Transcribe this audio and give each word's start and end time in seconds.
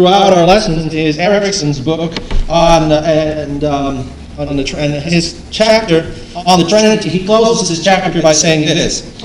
throughout 0.00 0.32
our 0.32 0.46
lessons 0.46 0.94
is 0.94 1.18
Erickson's 1.18 1.78
book 1.78 2.12
on 2.48 2.90
uh, 2.90 3.02
and 3.04 3.64
um, 3.64 4.10
on 4.38 4.56
the 4.56 4.74
and 4.78 4.94
his 4.94 5.46
chapter 5.50 6.10
on 6.46 6.58
the 6.58 6.66
Trinity. 6.66 7.10
He 7.10 7.26
closes 7.26 7.68
his 7.68 7.84
chapter 7.84 8.22
by 8.22 8.32
saying 8.32 8.64
this: 8.64 9.22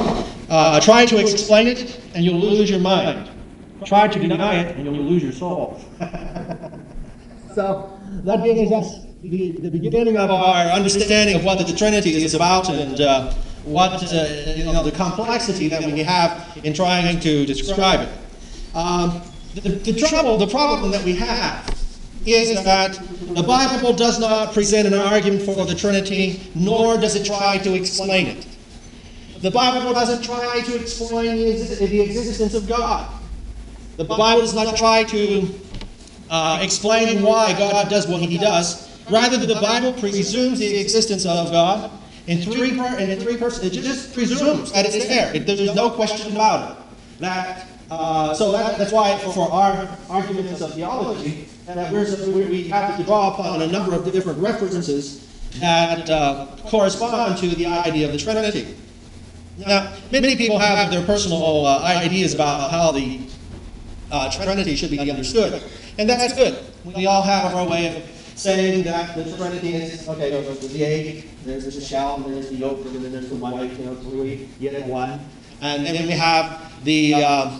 uh, 0.50 0.82
"Try 0.82 1.06
to 1.06 1.18
explain 1.18 1.68
it, 1.68 2.02
and 2.14 2.26
you'll 2.26 2.42
lose 2.42 2.70
your 2.70 2.82
mind. 2.82 3.32
Try 3.86 4.10
to 4.10 4.20
deny 4.20 4.56
it, 4.56 4.76
and 4.76 4.84
you'll 4.84 4.96
lose 4.96 5.24
your 5.24 5.32
soul." 5.32 5.80
so 7.56 7.98
that 8.26 8.44
begins 8.44 8.74
us 8.74 9.06
the, 9.22 9.52
the 9.54 9.72
beginning 9.72 10.18
of 10.18 10.30
our 10.30 10.66
understanding 10.72 11.38
of 11.38 11.46
what 11.46 11.66
the 11.66 11.74
Trinity 11.74 12.22
is 12.22 12.34
about 12.34 12.70
and. 12.70 13.00
Uh, 13.00 13.34
what 13.64 13.94
uh, 14.14 14.54
you 14.56 14.64
know 14.64 14.84
the 14.84 14.92
complexity 14.92 15.68
that 15.68 15.84
we 15.84 16.04
have 16.04 16.56
in 16.64 16.72
trying 16.72 17.20
to 17.20 17.48
describe 17.48 18.02
it. 18.02 18.10
Um, 18.76 19.24
the, 19.62 19.70
the 19.70 19.94
trouble, 19.94 20.38
the 20.38 20.48
problem 20.48 20.92
that 20.92 21.04
we 21.04 21.16
have 21.16 21.70
is 22.26 22.64
that 22.64 23.00
the 23.22 23.44
Bible 23.44 23.94
does 23.94 24.20
not 24.20 24.54
present 24.54 24.88
an 24.88 24.94
argument 24.94 25.44
for 25.44 25.66
the 25.66 25.76
Trinity, 25.76 26.52
nor 26.56 26.98
does 26.98 27.16
it 27.16 27.26
try 27.26 27.58
to 27.60 27.74
explain 27.74 28.28
it. 28.28 28.48
The 29.42 29.52
Bible 29.52 29.94
doesn't 29.94 30.24
try 30.24 30.62
to 30.62 30.76
explain 30.76 31.38
the 31.38 32.02
existence 32.02 32.54
of 32.54 32.68
God. 32.68 33.12
The 33.98 34.04
Bible 34.04 34.42
does 34.42 34.56
not 34.56 34.76
try 34.76 35.04
to 35.04 35.48
uh, 36.30 36.60
explain 36.62 37.22
why 37.22 37.54
God 37.54 37.90
does 37.90 38.08
what 38.08 38.22
He 38.22 38.38
does. 38.38 38.86
Rather, 39.10 39.38
the 39.38 39.56
Bible 39.56 39.94
presumes 39.94 40.60
the 40.60 40.78
existence 40.78 41.26
of 41.26 41.52
God 41.52 41.92
in 42.28 42.42
three 42.42 42.76
part 42.76 43.00
in 43.00 43.20
three 43.20 43.38
persons. 43.38 43.66
It 43.66 43.82
just 43.82 44.14
presumes 44.14 44.72
that 44.72 44.86
it's 44.86 45.08
there. 45.08 45.34
It, 45.36 45.46
there's 45.46 45.76
no 45.76 45.92
question 45.92 46.32
about 46.32 46.72
it. 46.72 46.84
That 47.20 47.68
uh, 47.90 48.34
so 48.34 48.52
that, 48.52 48.78
that's 48.78 48.92
why 48.92 49.18
for 49.20 49.52
our 49.52 49.88
arguments 50.10 50.62
of 50.62 50.74
theology, 50.74 51.48
that 51.66 51.92
we're, 51.92 52.48
we 52.48 52.68
have 52.70 52.98
to 52.98 53.04
draw 53.04 53.34
upon 53.34 53.62
a 53.62 53.68
number 53.68 53.96
of 53.96 54.12
different 54.12 54.40
references 54.40 55.26
that 55.60 56.10
uh, 56.10 56.48
correspond 56.68 57.38
to 57.38 57.48
the 57.50 57.66
idea 57.66 58.08
of 58.08 58.12
the 58.12 58.18
Trinity. 58.18 58.76
Now, 59.58 59.94
many 60.12 60.36
people 60.36 60.60
have 60.60 60.92
their 60.92 61.06
personal 61.06 61.66
uh, 61.66 61.82
ideas 61.84 62.34
about 62.34 62.72
how 62.72 62.92
the 62.92 63.22
uh, 64.12 64.30
Trinity 64.32 64.76
should 64.76 64.92
be 64.92 65.10
understood, 65.10 65.64
and 65.98 66.10
that's 66.10 66.34
good. 66.34 66.60
We 66.84 67.06
all 67.06 67.22
have 67.22 67.56
our 67.56 67.68
way 67.68 67.96
of 67.96 68.04
saying 68.38 68.84
that 68.84 69.16
the 69.16 69.38
Trinity 69.38 69.76
is 69.76 70.08
okay. 70.10 70.30
There's 70.30 70.60
the 70.60 70.86
egg, 70.86 71.30
there's 71.46 71.66
the 71.74 71.82
shell, 71.82 72.16
and 72.16 72.34
there's 72.34 72.50
the 72.50 72.56
yolk, 72.56 72.86
and 72.86 72.96
then 72.96 73.12
there's 73.12 73.30
the 73.30 73.36
white. 73.36 73.72
You 73.80 73.86
know, 73.86 73.96
three 73.96 74.50
yet 74.60 74.86
one, 74.88 75.20
and 75.62 75.86
then 75.86 76.06
we 76.06 76.14
have 76.14 76.84
the 76.84 77.14
uh, 77.16 77.60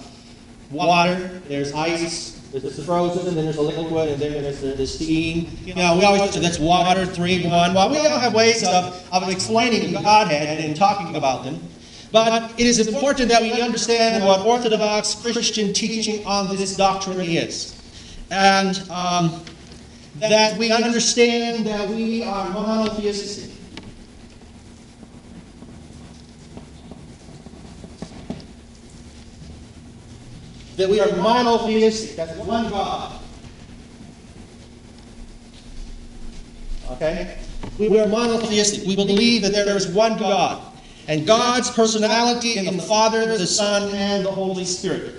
water, 0.72 1.42
there's 1.48 1.74
ice, 1.74 2.42
there's 2.52 2.76
the 2.76 2.84
frozen, 2.84 3.28
and 3.28 3.38
then 3.38 3.46
there's 3.46 3.58
a 3.58 3.62
liquid, 3.62 4.10
and 4.10 4.22
then 4.22 4.44
there's 4.44 4.62
the, 4.62 4.70
the 4.70 4.88
steam. 4.88 5.50
You 5.64 5.76
know, 5.76 5.98
we 5.98 6.06
always 6.06 6.32
say 6.32 6.40
that's 6.40 6.60
water, 6.60 7.06
three, 7.06 7.46
one. 7.46 7.74
Well, 7.74 7.90
we 7.90 7.98
all 7.98 8.20
have 8.20 8.34
ways 8.34 8.64
of, 8.64 9.08
of 9.12 9.30
explaining 9.30 9.94
the 9.94 10.02
Godhead 10.02 10.64
and 10.64 10.76
talking 10.76 11.16
about 11.16 11.44
them. 11.44 11.60
But 12.12 12.58
it 12.58 12.66
is 12.66 12.88
important 12.88 13.30
that 13.30 13.42
we 13.42 13.62
understand 13.62 14.24
what 14.24 14.46
Orthodox 14.46 15.16
Christian 15.16 15.74
teaching 15.74 16.26
on 16.26 16.56
this 16.56 16.76
doctrine 16.78 17.20
is. 17.20 17.74
And 18.32 18.78
um, 18.90 19.44
that 20.20 20.58
we 20.58 20.72
understand 20.72 21.66
that 21.66 21.90
we 21.90 22.24
are 22.24 22.50
monotheistic. 22.52 23.52
That 30.78 30.90
we 30.90 31.00
are 31.00 31.16
monotheistic. 31.18 32.16
That's 32.16 32.38
one 32.38 32.70
God. 32.70 33.20
Okay? 36.92 37.38
We 37.78 38.00
are 38.00 38.08
monotheistic. 38.08 38.86
We 38.86 38.96
believe 38.96 39.42
that 39.42 39.52
there 39.52 39.76
is 39.76 39.88
one 39.88 40.18
God. 40.18 40.62
And 41.08 41.26
God's 41.26 41.70
personality 41.70 42.58
in 42.58 42.66
the 42.66 42.82
Father, 42.82 43.38
the 43.38 43.46
Son, 43.46 43.94
and 43.94 44.26
the 44.26 44.32
Holy 44.32 44.66
Spirit. 44.66 45.16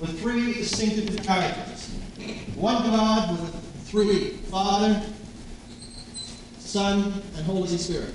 With 0.00 0.20
three 0.20 0.54
distinctive 0.54 1.24
characters. 1.24 1.90
One 2.54 2.82
God 2.84 3.30
with 3.30 3.54
three 3.84 4.30
Father, 4.50 5.02
Son, 6.58 7.22
and 7.36 7.46
Holy 7.46 7.68
Spirit. 7.78 8.14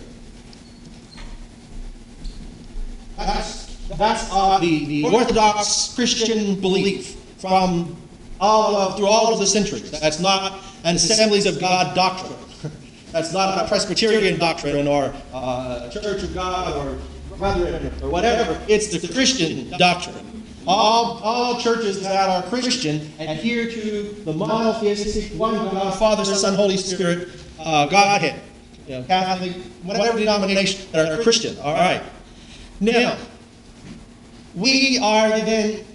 That's 3.17 3.60
that's 3.97 4.29
uh, 4.31 4.59
the, 4.59 4.85
the 4.85 5.03
Orthodox 5.05 5.93
Christian 5.95 6.59
belief 6.59 7.15
from 7.37 7.95
all 8.39 8.75
of, 8.75 8.97
through 8.97 9.07
all 9.07 9.33
of 9.33 9.39
the 9.39 9.47
centuries. 9.47 9.91
That's 9.91 10.19
not 10.19 10.61
an 10.83 10.95
Assemblies 10.95 11.45
of 11.45 11.59
God 11.59 11.95
doctrine. 11.95 12.37
That's 13.11 13.33
not 13.33 13.65
a 13.65 13.67
Presbyterian 13.67 14.39
doctrine 14.39 14.87
or 14.87 15.13
uh, 15.33 15.89
Church 15.89 16.23
of 16.23 16.33
God 16.33 16.77
or 16.77 16.97
Brethren 17.37 17.91
or 18.01 18.09
whatever. 18.09 18.59
It's 18.67 18.87
the 18.87 19.13
Christian 19.13 19.69
doctrine. 19.77 20.43
All, 20.67 21.19
all 21.23 21.59
churches 21.59 22.01
that 22.03 22.29
are 22.29 22.43
Christian 22.49 23.11
adhere 23.19 23.69
to 23.69 24.03
the 24.23 24.31
monotheistic 24.31 25.37
one 25.37 25.55
God, 25.55 25.97
Father, 25.97 26.23
Son, 26.23 26.55
Holy 26.55 26.77
Spirit, 26.77 27.29
uh, 27.59 27.87
Godhead. 27.87 28.39
You 28.87 28.99
know, 28.99 29.03
Catholic, 29.03 29.55
whatever 29.83 30.19
denomination 30.19 30.91
that 30.91 31.19
are 31.19 31.23
Christian. 31.23 31.57
All 31.59 31.73
right. 31.73 32.01
Now, 32.79 33.17
we 34.55 34.99
are 34.99 35.29
then, 35.29 35.85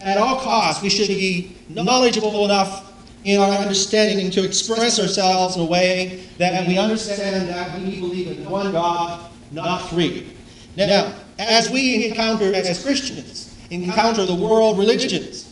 at 0.00 0.18
all 0.18 0.40
costs, 0.40 0.82
we 0.82 0.88
should 0.88 1.08
be 1.08 1.56
knowledgeable 1.68 2.44
enough 2.44 2.86
in 3.24 3.40
our 3.40 3.52
understanding 3.52 4.30
to 4.30 4.44
express 4.44 4.98
ourselves 4.98 5.56
in 5.56 5.62
a 5.62 5.64
way 5.64 6.24
that 6.38 6.66
we 6.66 6.78
understand 6.78 7.48
that 7.48 7.78
we 7.78 8.00
believe 8.00 8.38
in 8.38 8.48
one 8.48 8.72
God, 8.72 9.30
not 9.50 9.88
three. 9.90 10.32
Now, 10.76 11.14
as 11.38 11.70
we 11.70 12.06
encounter, 12.08 12.54
as 12.54 12.82
Christians, 12.82 13.56
encounter 13.70 14.24
the 14.24 14.34
world 14.34 14.78
religions, 14.78 15.46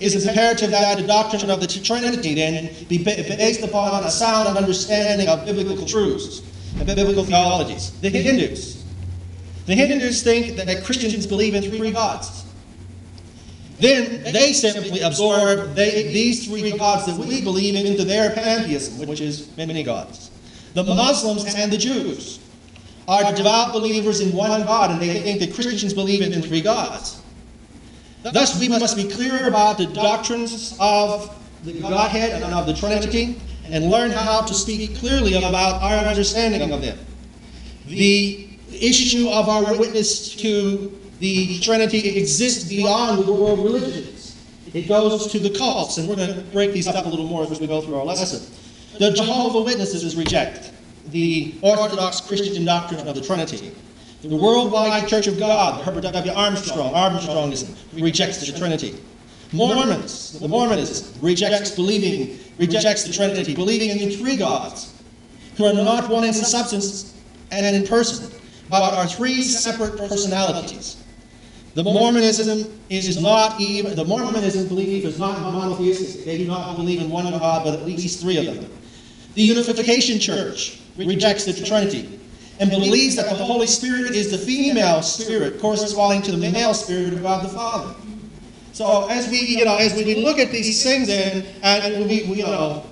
it's 0.00 0.14
imperative 0.16 0.70
that 0.72 0.98
the 0.98 1.06
doctrine 1.06 1.50
of 1.50 1.60
the 1.60 1.66
Trinity 1.68 2.34
then 2.34 2.70
be 2.88 3.02
based 3.02 3.62
upon 3.62 4.02
a 4.02 4.10
sound 4.10 4.56
understanding 4.56 5.28
of 5.28 5.44
biblical 5.44 5.86
truths 5.86 6.42
and 6.78 6.86
biblical 6.86 7.24
theologies. 7.24 7.92
The 8.00 8.10
Hindus, 8.10 8.73
the 9.66 9.74
Hindus 9.74 10.22
think 10.22 10.56
that 10.56 10.84
Christians 10.84 11.26
believe 11.26 11.54
in 11.54 11.62
three 11.62 11.90
gods. 11.90 12.44
Then 13.78 14.22
they 14.32 14.52
simply 14.52 15.00
absorb 15.00 15.74
they, 15.74 16.04
these 16.04 16.46
three 16.46 16.76
gods 16.76 17.06
that 17.06 17.16
we 17.16 17.42
believe 17.42 17.74
in 17.74 17.86
into 17.86 18.04
their 18.04 18.30
pantheism, 18.30 19.06
which 19.06 19.20
is 19.20 19.54
many 19.56 19.82
gods. 19.82 20.30
The 20.74 20.84
Muslims 20.84 21.54
and 21.54 21.72
the 21.72 21.76
Jews 21.76 22.40
are 23.06 23.34
devout 23.34 23.72
believers 23.72 24.20
in 24.20 24.32
one 24.34 24.64
God, 24.64 24.90
and 24.90 25.00
they 25.00 25.20
think 25.20 25.40
that 25.40 25.54
Christians 25.54 25.92
believe 25.92 26.22
in 26.22 26.40
three 26.42 26.60
gods. 26.62 27.20
Thus, 28.22 28.58
we 28.58 28.68
must 28.68 28.96
be 28.96 29.04
clear 29.04 29.48
about 29.48 29.76
the 29.76 29.86
doctrines 29.86 30.76
of 30.80 31.36
the 31.64 31.78
Godhead 31.80 32.42
and 32.42 32.54
of 32.54 32.66
the 32.66 32.74
Trinity, 32.74 33.40
and 33.68 33.90
learn 33.90 34.10
how 34.10 34.42
to 34.42 34.54
speak 34.54 34.96
clearly 34.96 35.34
about 35.34 35.82
our 35.82 36.04
understanding 36.04 36.72
of 36.72 36.80
them. 36.80 36.98
The 37.86 38.53
issue 38.80 39.28
of 39.28 39.48
our 39.48 39.76
witness 39.78 40.34
to 40.36 40.98
the 41.20 41.58
Trinity 41.60 42.18
exists 42.18 42.68
beyond 42.68 43.24
the 43.24 43.32
world 43.32 43.60
religions. 43.60 44.36
It 44.72 44.88
goes 44.88 45.30
to 45.32 45.38
the 45.38 45.50
cults, 45.50 45.98
and 45.98 46.08
we're 46.08 46.16
going 46.16 46.34
to 46.34 46.40
break 46.52 46.72
these 46.72 46.88
up 46.88 47.06
a 47.06 47.08
little 47.08 47.26
more 47.26 47.44
as 47.44 47.60
we 47.60 47.66
go 47.66 47.80
through 47.80 47.96
our 47.96 48.04
lesson. 48.04 48.44
The 48.98 49.12
Jehovah 49.12 49.62
Witnesses 49.62 50.16
reject 50.16 50.72
the 51.08 51.54
Orthodox 51.62 52.20
Christian 52.20 52.64
doctrine 52.64 53.06
of 53.06 53.14
the 53.14 53.20
Trinity. 53.20 53.72
The 54.22 54.36
Worldwide 54.36 55.06
Church 55.06 55.26
of 55.26 55.38
God, 55.38 55.84
Herbert 55.84 56.02
W. 56.02 56.32
Armstrong, 56.32 56.92
Armstrongism, 56.92 57.76
rejects 58.02 58.44
the 58.44 58.58
Trinity. 58.58 58.98
Mormons, 59.52 60.38
the 60.40 60.48
Mormonism, 60.48 61.20
rejects 61.20 61.70
believing, 61.70 62.38
rejects 62.58 63.04
the 63.04 63.12
Trinity, 63.12 63.54
believing 63.54 63.90
in 63.90 64.10
three 64.10 64.36
gods, 64.36 64.92
who 65.56 65.66
are 65.66 65.74
not 65.74 66.08
one 66.08 66.24
in 66.24 66.32
substance 66.32 67.14
and 67.52 67.76
in 67.76 67.86
person, 67.86 68.32
but 68.80 68.94
are 68.94 69.06
three 69.06 69.42
separate 69.42 69.96
personalities. 69.96 71.02
The 71.74 71.82
Mormonism 71.82 72.80
is 72.88 73.20
not 73.20 73.60
even, 73.60 73.94
the 73.94 74.04
Mormonism 74.04 74.68
belief 74.68 75.04
is 75.04 75.18
not 75.18 75.40
monotheistic. 75.40 76.24
They 76.24 76.38
do 76.38 76.46
not 76.46 76.76
believe 76.76 77.00
in 77.00 77.10
one 77.10 77.24
God, 77.30 77.64
but 77.64 77.74
at 77.74 77.84
least 77.84 78.20
three 78.20 78.36
of 78.36 78.46
them. 78.46 78.70
The 79.34 79.42
Unification 79.42 80.20
Church 80.20 80.80
rejects 80.96 81.44
the 81.44 81.52
Trinity 81.52 82.20
and 82.60 82.70
believes 82.70 83.16
that 83.16 83.28
the 83.28 83.44
Holy 83.44 83.66
Spirit 83.66 84.12
is 84.12 84.30
the 84.30 84.38
female 84.38 85.02
spirit 85.02 85.60
corresponding 85.60 86.22
to 86.22 86.32
the 86.32 86.50
male 86.50 86.74
spirit 86.74 87.12
of 87.12 87.22
God 87.22 87.44
the 87.44 87.48
Father. 87.48 87.94
So 88.72 89.08
as 89.08 89.28
we, 89.28 89.40
you 89.40 89.64
know, 89.64 89.76
as 89.76 89.94
we 89.94 90.14
look 90.16 90.38
at 90.38 90.50
these 90.50 90.82
things 90.82 91.08
and, 91.08 91.44
and 91.62 92.08
we, 92.08 92.24
we 92.24 92.36
you 92.36 92.42
know, 92.44 92.84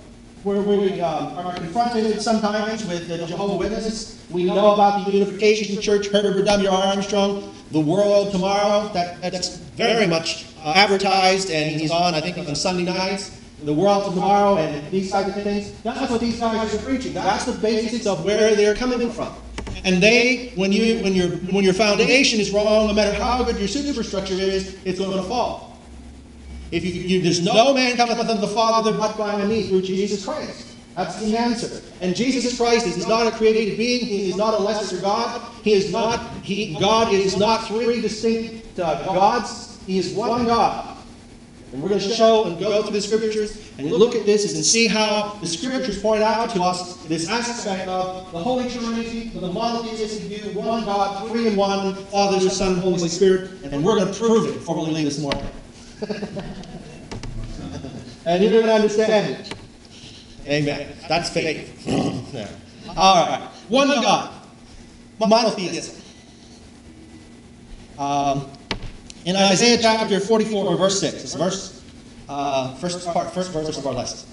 where 0.45 0.61
we 0.61 1.01
um, 1.01 1.39
are 1.39 1.55
confronted 1.55 2.21
sometimes 2.21 2.85
with 2.87 3.07
the 3.07 3.19
Jehovah 3.27 3.57
Witnesses. 3.57 4.25
We 4.31 4.45
know 4.45 4.75
about 4.75 5.07
the 5.07 5.13
Unification 5.13 5.81
Church, 5.81 6.09
Herbert 6.09 6.45
W. 6.45 6.69
Armstrong, 6.69 7.55
the 7.71 7.81
world 7.81 8.33
tomorrow. 8.33 8.93
That, 8.93 9.21
that's 9.23 9.57
very 9.57 10.07
much 10.07 10.47
uh, 10.65 10.73
advertised, 10.75 11.51
and 11.51 11.81
he's 11.81 11.93
on, 11.93 12.15
I 12.15 12.21
think, 12.21 12.39
on 12.39 12.55
Sunday 12.57 12.85
nights, 12.85 13.41
the 13.63 13.73
world 13.73 14.13
tomorrow, 14.13 14.57
and 14.57 14.91
these 14.91 15.13
types 15.13 15.37
of 15.37 15.43
things. 15.45 15.81
That's 15.83 16.11
what 16.11 16.21
these 16.21 16.41
guys 16.41 16.75
are 16.75 16.85
preaching. 16.85 17.15
That's 17.15 17.45
the 17.45 17.53
basics 17.53 18.07
of 18.07 18.25
where 18.25 18.57
they're 18.57 18.75
coming 18.75 19.11
from. 19.13 19.33
And 19.85 20.03
they, 20.03 20.53
when 20.57 20.73
you, 20.73 21.03
when 21.05 21.13
your, 21.13 21.29
when 21.53 21.63
your 21.65 21.75
foundation 21.75 22.41
is 22.41 22.51
wrong, 22.51 22.89
no 22.89 22.95
matter 22.95 23.15
how 23.17 23.45
good 23.45 23.59
your 23.59 23.69
superstructure 23.69 24.35
is, 24.35 24.77
it's 24.85 24.99
going 24.99 25.17
to 25.17 25.23
fall. 25.23 25.72
If 26.73 26.85
you, 26.87 26.93
you, 26.93 27.21
there's 27.21 27.43
no 27.43 27.75
man 27.75 27.97
cometh 27.97 28.19
unto 28.19 28.41
the 28.41 28.49
Father 28.49 28.97
but 28.97 29.17
by 29.19 29.45
me 29.45 29.69
through 29.69 29.83
Jesus 29.83 30.25
Christ. 30.25 30.75
That's 30.97 31.21
the 31.23 31.37
answer. 31.37 31.83
And 32.01 32.17
Jesus 32.17 32.57
Christ 32.57 32.87
is 32.87 33.07
not 33.07 33.27
a 33.27 33.37
created 33.37 33.77
being. 33.77 34.07
He 34.07 34.31
is 34.31 34.37
not 34.37 34.55
a 34.55 34.59
lesser 34.59 35.01
God. 35.01 35.41
He 35.63 35.75
is 35.75 35.93
not. 35.93 36.21
He, 36.43 36.75
God 36.81 37.13
is 37.13 37.37
not 37.37 37.67
three 37.67 38.01
distinct 38.01 38.79
uh, 38.81 39.05
gods. 39.05 39.81
He 39.87 39.99
is 39.99 40.15
one 40.15 40.47
God. 40.47 40.97
And 41.73 41.83
we're 41.83 41.91
going 41.91 42.01
to 42.01 42.09
show 42.09 42.45
and 42.45 42.59
go 42.59 42.83
through 42.83 42.93
the 42.93 43.01
scriptures 43.01 43.71
and 43.79 43.91
look 43.91 44.15
at 44.15 44.27
this 44.27 44.55
and 44.55 44.65
see 44.65 44.87
how 44.87 45.39
the 45.41 45.47
scriptures 45.47 46.01
point 46.01 46.23
out 46.23 46.51
to 46.51 46.63
us 46.63 46.97
this 47.05 47.29
aspect 47.29 47.89
of 47.89 48.31
the 48.33 48.39
Holy 48.39 48.69
Trinity, 48.69 49.29
the 49.29 49.51
monotheistic 49.51 50.25
view, 50.25 50.59
one 50.59 50.85
God, 50.85 51.29
three 51.29 51.49
in 51.49 51.57
one, 51.57 51.95
Father, 51.95 52.41
Son, 52.49 52.77
Holy 52.79 53.09
Spirit, 53.09 53.51
and 53.65 53.83
we're 53.83 53.97
going 53.97 54.13
to 54.13 54.19
prove 54.19 54.55
it 54.55 54.61
formally 54.61 55.05
this 55.05 55.19
morning. 55.19 55.47
And 58.27 58.43
you 58.43 58.51
don't 58.51 58.67
to 58.67 58.73
understand 58.73 59.37
it. 59.37 59.55
Amen. 60.47 60.93
That's 61.09 61.31
faith. 61.31 61.87
All 62.97 63.27
right. 63.27 63.49
One 63.69 63.89
God. 63.89 64.35
Monotheism. 65.21 66.03
Um, 67.99 68.51
in 69.25 69.37
Isaiah 69.37 69.79
chapter 69.81 70.19
44, 70.19 70.77
verse 70.77 70.99
6, 70.99 71.23
it's 71.23 71.35
verse, 71.35 71.81
uh, 72.29 72.75
first 72.77 73.07
part, 73.07 73.33
first 73.33 73.53
verse 73.53 73.79
of 73.79 73.87
our 73.87 73.95
lesson. 73.95 74.29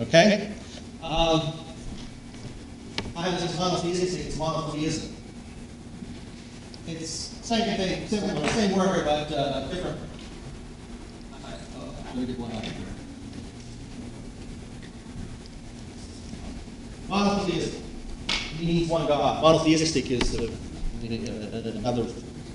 Okay? 0.00 0.52
Um, 1.02 1.52
I 3.22 3.28
was 3.30 3.56
monotheistic, 3.56 4.26
it's 4.26 4.36
monotheism. 4.36 5.14
It's 6.88 7.10
same 7.42 7.76
thing, 7.76 8.08
similar, 8.08 8.48
same 8.48 8.76
word, 8.76 9.04
but 9.04 9.32
uh, 9.32 9.68
different. 9.68 9.98
Let 11.44 12.16
me 12.16 12.26
get 12.26 12.38
one 12.40 12.50
here. 12.50 12.72
Monotheism 17.08 17.82
means 18.58 18.88
one 18.88 19.06
God. 19.06 19.40
Monotheistic 19.40 20.10
is 20.10 20.32
the, 20.32 20.48
uh, 20.48 21.70
another 21.78 22.02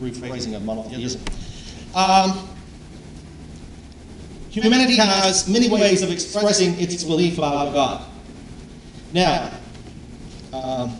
rephrasing 0.02 0.54
of 0.54 0.64
monotheism. 0.64 1.22
Um, 1.96 2.50
humanity 4.50 4.98
has 4.98 5.48
many 5.48 5.70
ways 5.70 6.02
of 6.02 6.12
expressing 6.12 6.78
its 6.78 7.06
belief 7.06 7.38
about 7.38 7.74
God. 7.74 8.06
Now, 9.14 9.58
um, 10.54 10.98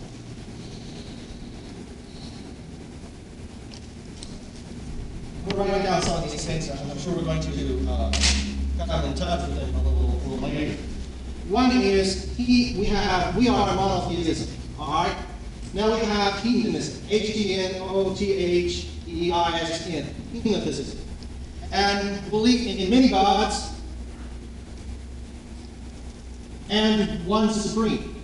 we're 5.46 5.56
writing 5.56 5.82
down 5.82 6.02
some 6.02 6.22
of 6.22 6.30
these 6.30 6.44
things. 6.44 6.70
I'm 6.70 6.98
sure 6.98 7.14
we're 7.14 7.24
going 7.24 7.40
to 7.40 7.90
uh, 7.90 8.12
come 8.86 9.04
in 9.06 9.14
touch 9.14 9.48
with 9.48 9.56
them 9.58 9.74
a 9.74 9.82
little, 9.82 10.10
a 10.10 10.18
little 10.28 10.48
later. 10.48 10.80
One 11.48 11.70
is 11.72 12.36
he, 12.36 12.76
we 12.78 12.84
have 12.86 13.34
we 13.36 13.48
are 13.48 13.74
monotheism. 13.74 14.54
All 14.78 15.04
right. 15.04 15.16
Now 15.72 15.92
we 15.92 15.98
have 16.00 16.34
henotheism. 16.34 17.10
H 17.10 17.36
E 17.36 17.54
N 17.54 17.82
O 17.82 18.14
T 18.14 18.32
H 18.32 18.88
E 19.06 19.32
I 19.32 19.58
S 19.60 19.86
N. 19.86 20.04
Henotheism, 20.32 20.98
and 21.72 22.30
belief 22.30 22.66
in, 22.66 22.78
in 22.78 22.90
many 22.90 23.08
gods 23.08 23.70
and 26.70 27.26
one 27.26 27.50
supreme. 27.50 28.14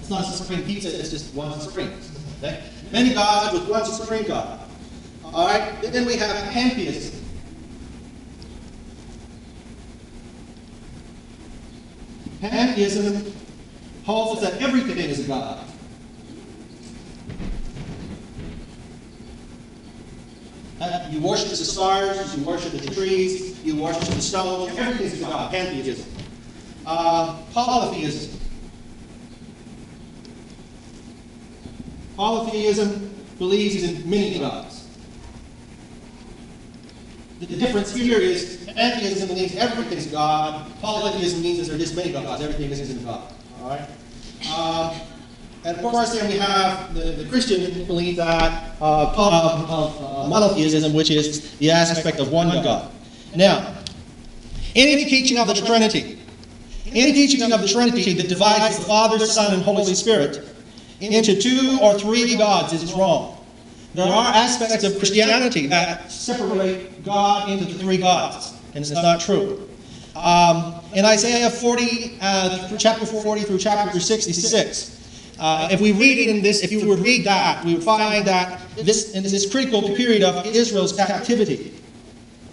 It's 0.00 0.10
not 0.10 0.22
a 0.22 0.24
supreme 0.24 0.64
pizza. 0.64 0.88
It's 0.88 1.10
just 1.10 1.32
one 1.34 1.58
supreme. 1.60 1.92
Okay? 2.38 2.64
Many 2.90 3.14
gods 3.14 3.54
with 3.54 3.68
one 3.68 3.84
supreme 3.84 4.24
God. 4.24 4.58
All 5.24 5.46
right. 5.46 5.80
Then 5.82 6.04
we 6.04 6.16
have 6.16 6.50
pantheism. 6.52 7.21
Pantheism 12.42 13.32
holds 14.04 14.40
that 14.40 14.60
everything 14.60 14.98
is 14.98 15.24
a 15.24 15.28
God. 15.28 15.64
Uh, 20.80 21.08
you 21.12 21.20
worship 21.20 21.50
the 21.50 21.56
stars, 21.56 22.36
you 22.36 22.44
worship 22.44 22.72
the 22.72 22.92
trees, 22.92 23.64
you 23.64 23.80
worship 23.80 24.02
the 24.02 24.20
stones, 24.20 24.76
everything 24.76 25.06
is 25.06 25.22
a 25.22 25.24
God. 25.24 25.52
Pantheism. 25.52 26.12
Uh, 26.84 27.40
polytheism. 27.52 28.40
Polytheism 32.16 33.14
believes 33.38 33.84
in 33.84 34.10
many 34.10 34.40
gods. 34.40 34.81
The 37.52 37.58
difference 37.58 37.94
here 37.94 38.18
is 38.18 38.64
pantheism 38.74 39.28
means 39.34 39.54
everything's 39.56 40.06
God. 40.06 40.72
Polytheism 40.80 41.42
means 41.42 41.68
there 41.68 41.76
are 41.76 41.94
many 41.94 42.10
gods. 42.10 42.40
Everything 42.40 42.70
isn't 42.70 43.04
God. 43.04 43.30
All 43.60 43.68
right. 43.68 43.86
Uh, 44.46 44.98
and 45.66 45.76
of 45.76 45.82
course, 45.82 46.14
then 46.14 46.30
we 46.30 46.38
have 46.38 46.94
the, 46.94 47.12
the 47.12 47.28
Christian 47.28 47.84
belief 47.84 48.16
that 48.16 48.74
uh, 48.80 49.12
of 49.14 50.00
uh, 50.00 50.28
monotheism, 50.28 50.94
which 50.94 51.10
is 51.10 51.54
the 51.58 51.70
aspect 51.70 52.20
of 52.20 52.32
one 52.32 52.48
God. 52.48 52.90
Now, 53.36 53.74
any 54.74 55.04
teaching 55.04 55.36
of 55.36 55.46
the 55.46 55.54
Trinity, 55.54 56.18
any 56.86 57.12
teaching 57.12 57.52
of 57.52 57.60
the 57.60 57.68
Trinity 57.68 58.14
that 58.14 58.30
divides 58.30 58.78
the 58.78 58.84
Father, 58.84 59.18
Son, 59.26 59.52
and 59.52 59.62
Holy 59.62 59.94
Spirit 59.94 60.42
into 61.00 61.38
two 61.38 61.78
or 61.82 61.98
three 61.98 62.34
gods 62.34 62.72
is 62.72 62.94
wrong. 62.94 63.41
There 63.94 64.06
are 64.06 64.32
aspects 64.34 64.84
of 64.84 64.98
Christianity 64.98 65.66
that 65.66 66.10
separate 66.10 67.04
God 67.04 67.50
into 67.50 67.66
the 67.66 67.78
three 67.78 67.98
gods, 67.98 68.54
and 68.74 68.78
it's 68.78 68.90
not 68.90 69.20
true. 69.20 69.68
Um, 70.16 70.80
in 70.94 71.04
Isaiah 71.04 71.50
40, 71.50 72.18
uh, 72.20 72.76
chapter 72.78 73.04
40 73.04 73.42
through 73.42 73.58
chapter 73.58 74.00
66, 74.00 75.36
uh, 75.38 75.68
if 75.70 75.80
we 75.80 75.92
read 75.92 76.18
it 76.18 76.34
in 76.34 76.42
this, 76.42 76.62
if 76.62 76.72
you 76.72 76.86
would 76.88 77.00
read 77.00 77.24
that, 77.24 77.64
we 77.64 77.74
would 77.74 77.82
find 77.82 78.26
that 78.26 78.60
this 78.76 79.12
in 79.12 79.22
this 79.24 79.50
critical 79.50 79.82
period 79.94 80.22
of 80.22 80.46
Israel's 80.46 80.94
captivity 80.94 81.74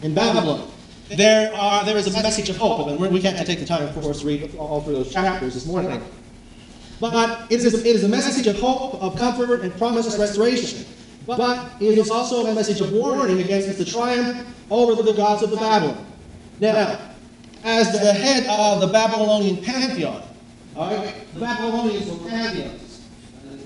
in 0.01 0.13
Babylon, 0.13 0.69
there 1.15 1.53
are 1.53 1.85
there 1.85 1.95
is 1.95 2.07
a 2.07 2.21
message 2.21 2.49
of 2.49 2.57
hope, 2.57 2.87
and 2.87 2.99
we 2.99 3.21
can't 3.21 3.45
take 3.47 3.59
the 3.59 3.65
time, 3.65 3.87
of 3.87 3.93
course, 3.93 4.21
to 4.21 4.27
read 4.27 4.55
all 4.57 4.81
through 4.81 4.95
those 4.95 5.11
chapters 5.11 5.53
this 5.53 5.65
morning. 5.65 6.01
But 6.99 7.49
it 7.49 7.61
is, 7.61 7.73
a, 7.73 7.79
it 7.79 7.95
is 7.95 8.03
a 8.03 8.09
message 8.09 8.45
of 8.47 8.59
hope, 8.59 9.01
of 9.01 9.15
comfort, 9.17 9.61
and 9.61 9.75
promise 9.77 10.13
of 10.13 10.19
restoration. 10.19 10.85
But 11.37 11.71
it 11.79 11.97
is 11.97 12.09
also 12.09 12.47
a 12.47 12.55
message 12.55 12.81
of 12.81 12.91
warning 12.91 13.39
against 13.39 13.77
the 13.77 13.85
triumph 13.85 14.47
over 14.71 15.01
the 15.01 15.13
gods 15.13 15.43
of 15.43 15.51
the 15.51 15.57
Babylon. 15.57 16.05
Now, 16.59 16.99
as 17.63 17.91
the 17.91 18.13
head 18.13 18.47
of 18.47 18.81
the 18.81 18.87
Babylonian 18.87 19.57
pantheon, 19.63 20.23
all 20.75 20.95
right, 20.95 21.13
the 21.33 21.39
Babylonians 21.39 22.09
were 22.09 22.29
pantheons. 22.29 23.07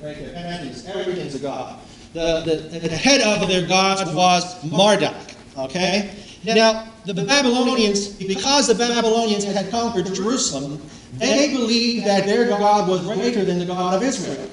Right 0.02 0.18
there, 0.18 0.34
pantheons. 0.34 0.86
Everything's 0.86 1.36
a 1.36 1.40
god. 1.40 1.80
The, 2.14 2.42
the, 2.46 2.80
the 2.80 2.96
head 2.96 3.22
of 3.22 3.48
their 3.48 3.66
gods 3.66 4.14
was 4.14 4.64
Marduk. 4.64 5.16
Okay? 5.58 6.14
Now, 6.46 6.92
the 7.06 7.14
Babylonians, 7.14 8.08
because 8.10 8.68
the 8.68 8.76
Babylonians 8.76 9.46
had 9.46 9.70
conquered 9.72 10.14
Jerusalem, 10.14 10.82
they 11.14 11.54
believed 11.54 12.06
that 12.06 12.26
their 12.26 12.48
God 12.48 12.90
was 12.90 13.02
greater 13.02 13.46
than 13.46 13.60
the 13.60 13.66
God 13.66 13.94
of 13.94 14.04
Israel. 14.04 14.50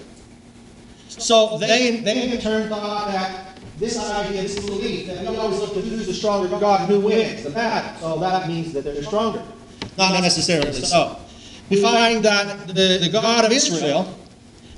So 1.20 1.58
they, 1.58 1.98
they 2.00 2.32
in 2.32 2.40
turn 2.40 2.68
thought 2.68 3.06
that 3.08 3.58
this 3.78 3.98
idea, 3.98 4.42
this 4.42 4.58
belief, 4.64 5.06
that 5.06 5.20
we 5.20 5.36
always 5.36 5.58
look 5.60 5.74
to 5.74 5.80
who's 5.80 6.06
the 6.06 6.14
stronger 6.14 6.48
God, 6.58 6.88
who 6.88 7.00
wins 7.00 7.42
the 7.42 7.50
battle. 7.50 8.00
So 8.00 8.20
that 8.20 8.48
means 8.48 8.72
that 8.72 8.84
they're 8.84 9.02
stronger. 9.02 9.42
Not 9.96 10.20
necessarily 10.22 10.72
so. 10.72 11.18
We 11.68 11.80
find 11.80 12.24
that 12.24 12.68
the, 12.68 12.98
the 13.00 13.08
God 13.10 13.44
of 13.44 13.52
Israel 13.52 14.16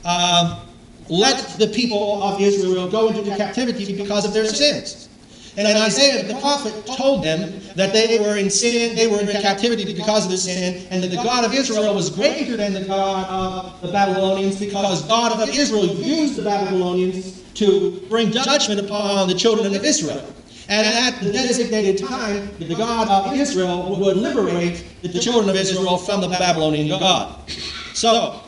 uh, 0.04 0.64
let 1.08 1.58
the 1.58 1.68
people 1.68 2.22
of 2.22 2.40
Israel 2.40 2.88
go 2.90 3.08
into 3.08 3.24
captivity 3.36 3.96
because 3.96 4.24
of 4.24 4.32
their 4.32 4.46
sins. 4.46 5.08
And 5.56 5.66
then 5.66 5.76
Isaiah 5.76 6.24
the 6.24 6.40
prophet 6.40 6.86
told 6.86 7.22
them 7.22 7.60
that 7.76 7.92
they 7.92 8.18
were 8.18 8.36
in 8.36 8.48
sin, 8.48 8.96
they 8.96 9.06
were 9.06 9.20
in 9.20 9.26
captivity 9.28 9.92
because 9.92 10.24
of 10.24 10.30
their 10.30 10.38
sin, 10.38 10.86
and 10.90 11.02
that 11.02 11.10
the 11.10 11.16
God 11.16 11.44
of 11.44 11.52
Israel 11.52 11.94
was 11.94 12.08
greater 12.08 12.56
than 12.56 12.72
the 12.72 12.84
God 12.84 13.26
of 13.28 13.82
the 13.82 13.92
Babylonians 13.92 14.58
because 14.58 15.06
God 15.06 15.38
of 15.38 15.48
Israel 15.50 15.86
used 15.86 16.36
the 16.36 16.42
Babylonians 16.42 17.42
to 17.54 18.00
bring 18.08 18.30
judgment 18.30 18.80
upon 18.80 19.28
the 19.28 19.34
children 19.34 19.74
of 19.74 19.84
Israel. 19.84 20.24
And 20.68 20.86
at 20.86 21.20
the 21.22 21.32
designated 21.32 22.06
time, 22.06 22.48
the 22.58 22.74
God 22.74 23.08
of 23.08 23.34
Israel 23.36 23.94
would 24.00 24.16
liberate 24.16 24.86
the 25.02 25.18
children 25.20 25.50
of 25.50 25.56
Israel 25.56 25.98
from 25.98 26.22
the 26.22 26.28
Babylonian 26.28 26.88
God. 26.88 27.50
So, 27.92 28.40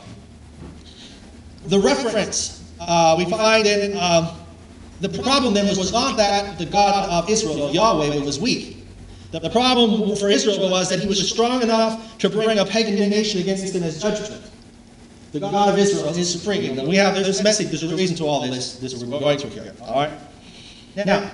the 1.67 1.79
reference 1.79 2.63
uh, 2.81 3.15
we 3.19 3.27
find 3.27 3.67
in 3.67 3.97
um, 3.99 4.29
the 5.05 5.23
problem 5.23 5.53
then 5.53 5.67
was, 5.67 5.93
not 5.93 6.17
that 6.17 6.59
the 6.59 6.67
God 6.67 7.11
of 7.11 7.29
Israel, 7.29 7.71
Yahweh, 7.71 8.25
was 8.25 8.41
weak. 8.41 8.79
The, 9.33 9.51
problem 9.51 10.15
for 10.17 10.31
Israel 10.31 10.71
was 10.71 10.89
that 10.91 11.01
he 11.01 11.09
was 11.09 11.29
strong 11.29 11.61
enough 11.63 12.19
to 12.19 12.31
bring 12.31 12.59
a 12.59 12.65
pagan 12.65 12.95
nation 13.11 13.41
against 13.41 13.73
them 13.73 13.83
as 13.83 14.01
judgment. 14.01 14.43
The 15.33 15.41
God 15.41 15.69
of 15.69 15.79
Israel 15.79 16.07
is 16.17 16.31
supreme. 16.31 16.79
And 16.79 16.89
we 16.89 16.97
have 16.97 17.17
this 17.17 17.43
message, 17.43 17.69
there's 17.69 17.83
a 17.83 17.97
reason 17.97 18.17
to 18.19 18.25
all 18.25 18.43
this, 18.43 18.77
this 18.77 18.95
we're 19.03 19.19
going 19.19 19.39
through 19.39 19.51
here. 19.51 19.75
All 19.83 19.95
right? 19.95 20.13
Now, 21.05 21.31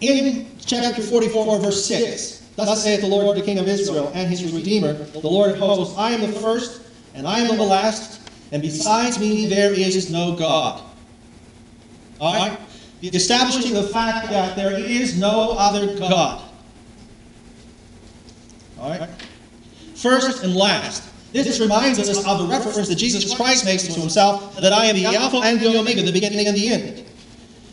in 0.00 0.48
chapter 0.66 1.00
44, 1.00 1.60
verse 1.60 1.84
6, 1.86 2.50
Thus 2.56 2.82
saith 2.82 3.00
the 3.00 3.06
Lord, 3.06 3.36
the 3.36 3.42
King 3.42 3.60
of 3.60 3.68
Israel, 3.68 4.10
and 4.14 4.28
his 4.28 4.52
Redeemer, 4.52 4.92
the 4.92 5.20
Lord 5.20 5.52
of 5.52 5.58
hosts, 5.58 5.96
I 5.96 6.10
am 6.10 6.20
the 6.20 6.38
first, 6.40 6.82
and 7.14 7.26
I 7.26 7.38
am 7.38 7.56
the 7.56 7.62
last, 7.62 8.20
and 8.50 8.60
besides 8.60 9.18
me 9.18 9.46
there 9.46 9.72
is 9.72 10.10
no 10.10 10.34
God. 10.34 10.82
All 12.22 12.34
right? 12.34 12.58
Establishing 13.02 13.74
the 13.74 13.82
fact 13.82 14.28
that 14.30 14.54
there 14.54 14.78
is 14.78 15.18
no 15.18 15.56
other 15.58 15.98
God. 15.98 16.40
All 18.78 18.90
right? 18.90 19.08
First 19.96 20.44
and 20.44 20.54
last. 20.54 21.08
This 21.32 21.58
reminds 21.58 21.98
us 21.98 22.24
of 22.26 22.38
the 22.38 22.46
reference 22.46 22.88
that 22.88 22.94
Jesus 22.94 23.34
Christ 23.34 23.64
makes 23.64 23.82
to 23.84 23.98
himself 23.98 24.54
that 24.56 24.72
I 24.72 24.84
am 24.84 24.96
the 24.96 25.06
Alpha 25.06 25.38
and 25.38 25.58
the 25.58 25.76
Omega, 25.76 26.02
the 26.02 26.12
beginning 26.12 26.46
and 26.46 26.56
the 26.56 26.68
end. 26.68 27.04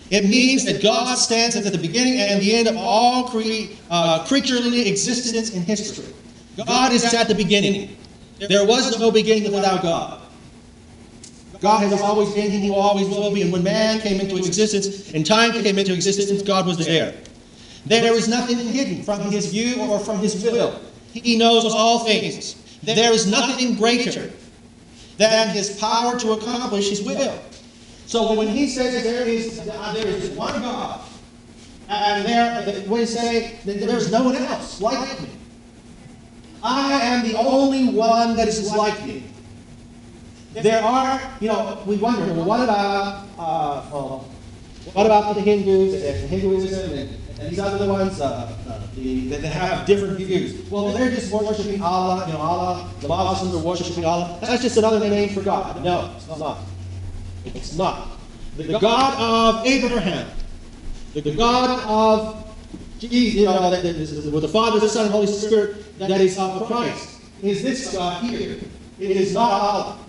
It 0.10 0.28
means 0.28 0.66
that 0.66 0.82
God 0.82 1.16
stands 1.18 1.56
at 1.56 1.72
the 1.72 1.78
beginning 1.78 2.20
and 2.20 2.42
the 2.42 2.56
end 2.56 2.68
of 2.68 2.78
all 2.78 3.26
cre- 3.26 3.74
uh, 3.92 4.26
creaturely 4.26 4.90
existence 4.90 5.52
in 5.54 5.62
history. 5.62 6.12
God 6.66 6.92
is 6.92 7.14
at 7.14 7.28
the 7.28 7.36
beginning. 7.36 7.96
There 8.40 8.66
was 8.66 8.98
no 9.00 9.12
beginning 9.12 9.52
without 9.54 9.84
God. 9.84 10.19
God 11.62 11.80
has 11.80 12.02
always 12.02 12.34
been, 12.34 12.52
and 12.52 12.64
He 12.64 12.72
always 12.72 13.08
will 13.08 13.34
be. 13.34 13.42
And 13.42 13.52
when 13.52 13.64
man 13.64 14.00
came 14.00 14.22
into 14.22 14.38
existence 14.38 15.12
and 15.14 15.26
time 15.26 15.52
came 15.52 15.78
into 15.78 15.94
existence, 15.94 16.42
God 16.42 16.66
was 16.66 16.78
there. 16.78 17.14
There 17.86 18.14
is 18.14 18.28
nothing 18.28 18.58
hidden 18.58 19.04
from 19.04 19.20
His 19.32 19.48
view 19.48 19.82
or 19.82 20.00
from 20.00 20.20
His 20.20 20.42
will. 20.44 20.80
He 21.12 21.38
knows 21.38 21.66
all 21.66 22.00
things. 22.00 22.56
There 22.84 23.12
is 23.12 23.30
nothing 23.30 23.76
greater 23.76 24.32
than 25.18 25.50
His 25.50 25.78
power 25.80 26.18
to 26.20 26.32
accomplish 26.34 26.90
His 26.90 27.04
will. 27.04 27.38
So 28.06 28.34
when 28.34 28.48
He 28.48 28.70
says 28.70 29.04
there 29.04 29.28
is, 29.28 29.60
uh, 29.60 29.94
there 29.94 30.08
is 30.08 30.30
one 30.32 30.62
God, 30.62 31.02
and 31.90 32.26
there, 32.26 32.52
uh, 32.68 32.82
when 32.90 33.02
He 33.02 33.06
say 33.06 33.60
there's 33.66 34.12
no 34.12 34.24
one 34.24 34.36
else 34.36 34.80
like 34.80 35.22
me, 35.22 35.30
I 36.64 37.02
am 37.02 37.28
the 37.28 37.38
only 37.38 37.90
one 37.90 38.36
that 38.38 38.48
is 38.48 38.74
like 38.74 39.06
me. 39.06 39.24
There 40.54 40.84
are, 40.84 41.22
you 41.40 41.48
know, 41.48 41.82
we 41.86 41.98
wonder, 41.98 42.34
well, 42.34 42.46
what 42.46 42.62
about, 42.64 43.28
uh, 43.38 43.86
well, 43.92 44.28
what 44.94 45.06
about 45.06 45.36
the 45.36 45.42
Hindus 45.42 46.04
and 46.04 46.30
Hinduism 46.30 46.98
and, 46.98 47.10
and 47.40 47.50
these 47.52 47.60
other 47.60 47.88
ones 47.88 48.20
uh, 48.20 48.56
uh, 48.68 48.82
the, 48.96 49.28
that 49.28 49.44
have 49.44 49.86
different 49.86 50.18
views? 50.18 50.68
Well, 50.72 50.92
they're 50.92 51.12
just 51.12 51.32
worshiping 51.32 51.82
Allah, 51.84 52.26
you 52.26 52.34
know, 52.34 52.40
Allah, 52.40 52.90
the 53.00 53.08
Muslims 53.08 53.54
are 53.56 53.68
worshiping 53.68 54.06
Allah. 54.06 54.40
That's 54.42 54.64
just 54.64 54.78
another 54.78 55.00
name 55.08 55.30
for 55.30 55.42
God. 55.42 55.84
No, 55.84 56.16
it's 56.16 56.28
not. 56.28 56.58
It's 57.46 57.78
not. 57.78 58.08
The 58.58 58.80
God 58.80 59.60
of 59.60 59.68
Abraham, 59.68 60.32
the 61.14 61.36
God 61.36 61.80
of 61.88 62.46
Jesus, 62.98 63.42
you 63.42 63.46
know, 63.46 63.70
that, 63.70 63.84
that 63.84 63.96
is, 63.96 64.28
with 64.28 64.42
the 64.42 64.50
Father, 64.50 64.80
the 64.80 64.90
Son, 64.90 65.04
and 65.04 65.14
the 65.14 65.18
Holy 65.18 65.28
Spirit, 65.28 65.98
that 66.00 66.20
is 66.20 66.38
of 66.40 66.66
Christ, 66.66 67.22
is 67.44 67.62
this 67.62 67.94
God 67.94 68.24
here. 68.24 68.58
It 69.00 69.12
is 69.12 69.34
not 69.34 69.52
Allah. 69.52 70.00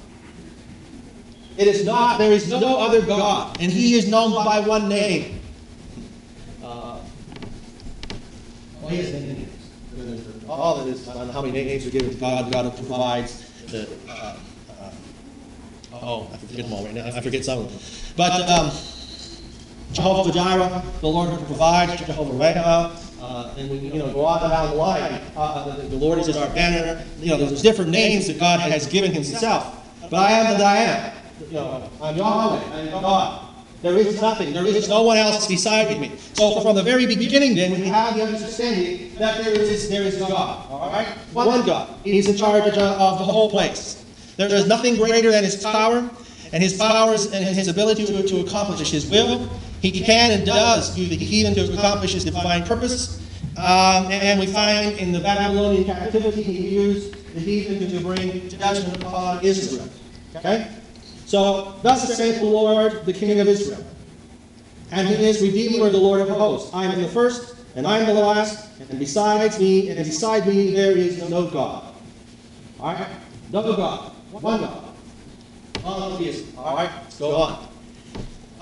It 1.61 1.69
is 1.69 1.85
not, 1.85 2.17
there 2.17 2.33
is 2.33 2.49
no 2.51 2.79
other 2.79 3.03
God, 3.03 3.61
and 3.61 3.71
He 3.71 3.95
is 3.95 4.09
known 4.09 4.33
by 4.33 4.61
one 4.61 4.89
name. 4.89 5.43
Uh, 6.65 7.01
well, 8.81 8.89
he 8.89 8.97
has 8.97 9.13
many 9.13 9.27
names. 9.27 10.45
All 10.49 10.81
it 10.81 10.89
is, 10.89 11.07
I 11.07 11.13
don't 11.13 11.27
know 11.27 11.33
how 11.35 11.43
many 11.43 11.53
names 11.53 11.87
are 11.87 11.91
given 11.91 12.09
to 12.09 12.17
God. 12.17 12.51
God 12.51 12.65
who 12.65 12.71
provides 12.79 13.45
the. 13.67 13.87
Uh, 14.09 14.39
uh, 14.81 14.91
oh, 16.01 16.31
I 16.33 16.39
forget 16.39 16.65
them 16.65 16.73
all 16.73 16.83
right 16.83 16.95
now. 16.95 17.05
I 17.09 17.21
forget 17.21 17.45
some 17.45 17.59
of 17.59 17.69
them. 17.69 18.15
But 18.17 18.49
um, 18.49 18.71
Jehovah 19.93 20.33
Jireh, 20.33 20.83
the 21.03 21.09
Lord 21.09 21.29
who 21.29 21.45
provides, 21.45 21.95
Jehovah 22.07 22.43
Reha, 22.43 23.21
uh, 23.21 23.55
and 23.59 23.69
we 23.69 23.77
you 23.77 23.99
know 23.99 24.11
go 24.15 24.25
on 24.25 24.49
down 24.49 24.71
the 24.71 24.77
line. 24.77 25.21
Uh, 25.37 25.77
the, 25.77 25.83
the 25.89 25.97
Lord 25.97 26.21
is 26.21 26.35
our 26.35 26.49
banner. 26.55 27.05
You 27.19 27.33
know, 27.33 27.37
there's 27.37 27.61
different 27.61 27.91
names 27.91 28.29
that 28.29 28.41
God 28.41 28.61
has 28.61 28.87
given 28.87 29.13
Himself. 29.13 29.77
But 30.09 30.15
I 30.15 30.33
am 30.33 30.57
that 30.57 30.61
I 30.63 30.77
am. 30.79 31.20
Know, 31.51 31.91
I'm 32.03 32.17
Yahweh. 32.17 32.63
I'm 32.75 32.91
God. 32.91 33.47
There 33.83 33.97
is 33.97 34.21
nothing. 34.21 34.53
There 34.53 34.67
is 34.67 34.89
no 34.89 35.03
one 35.03 35.17
else 35.17 35.47
beside 35.47 35.99
me. 35.99 36.13
So 36.35 36.61
from 36.61 36.77
the 36.77 36.83
very 36.83 37.07
beginning, 37.07 37.55
then, 37.55 37.81
we 37.81 37.87
have 37.87 38.15
the 38.15 38.23
understanding 38.23 39.15
that 39.17 39.43
there 39.43 39.59
is 39.59 39.89
there 39.89 40.03
is 40.03 40.19
God. 40.19 40.71
All 40.71 40.91
right, 40.93 41.07
one 41.33 41.65
God. 41.65 41.89
He's 42.05 42.29
in 42.29 42.37
charge 42.37 42.65
of 42.65 42.75
the 42.75 43.25
whole 43.25 43.51
place. 43.51 44.05
There 44.37 44.53
is 44.55 44.67
nothing 44.67 44.97
greater 44.97 45.31
than 45.31 45.43
His 45.45 45.57
power, 45.63 46.09
and 46.53 46.63
His 46.63 46.77
powers 46.77 47.33
and 47.33 47.45
His 47.57 47.69
ability 47.69 48.05
to, 48.07 48.23
to 48.23 48.41
accomplish 48.41 48.91
His 48.91 49.11
will. 49.11 49.49
He 49.81 49.91
can 49.93 50.31
and 50.33 50.45
does 50.45 50.97
use 50.99 51.09
the 51.09 51.17
heathen 51.17 51.55
to 51.55 51.73
accomplish 51.73 52.13
His 52.13 52.25
divine 52.25 52.65
purpose. 52.65 53.19
Um, 53.57 54.13
and 54.13 54.39
we 54.39 54.47
find 54.47 54.99
in 54.99 55.11
the 55.11 55.21
Babylonian 55.21 55.85
captivity, 55.85 56.43
He 56.43 56.69
used 56.69 57.13
the 57.35 57.41
heathen 57.41 57.91
to 57.91 58.01
bring 58.01 58.49
judgment 58.51 59.03
upon 59.03 59.43
Israel. 59.43 59.89
Okay. 60.37 60.69
So, 61.31 61.77
thus 61.85 62.13
saith 62.17 62.41
the 62.41 62.45
Lord, 62.45 63.07
the 63.07 63.13
King 63.13 63.39
of 63.39 63.47
Israel, 63.47 63.87
and 64.91 65.07
he 65.07 65.15
is 65.29 65.41
Redeemer, 65.41 65.89
the 65.89 65.97
Lord 65.97 66.21
of 66.23 66.29
hosts. 66.29 66.75
I 66.75 66.87
am 66.87 67.01
the 67.01 67.07
first, 67.07 67.55
and 67.77 67.87
I 67.87 67.99
am 67.99 68.07
the 68.07 68.15
last, 68.15 68.69
and 68.81 68.99
besides 68.99 69.61
me, 69.61 69.91
and 69.91 69.99
beside 69.99 70.45
me, 70.49 70.73
there 70.75 70.91
is 70.91 71.23
no 71.31 71.47
God. 71.47 71.95
All 72.81 72.95
right? 72.95 73.07
No 73.53 73.63
God. 73.77 74.11
One 74.33 74.61
God. 74.61 74.93
Monotheism. 75.85 76.59
All 76.59 76.75
right? 76.75 76.91
Go 77.21 77.37
on. 77.37 77.69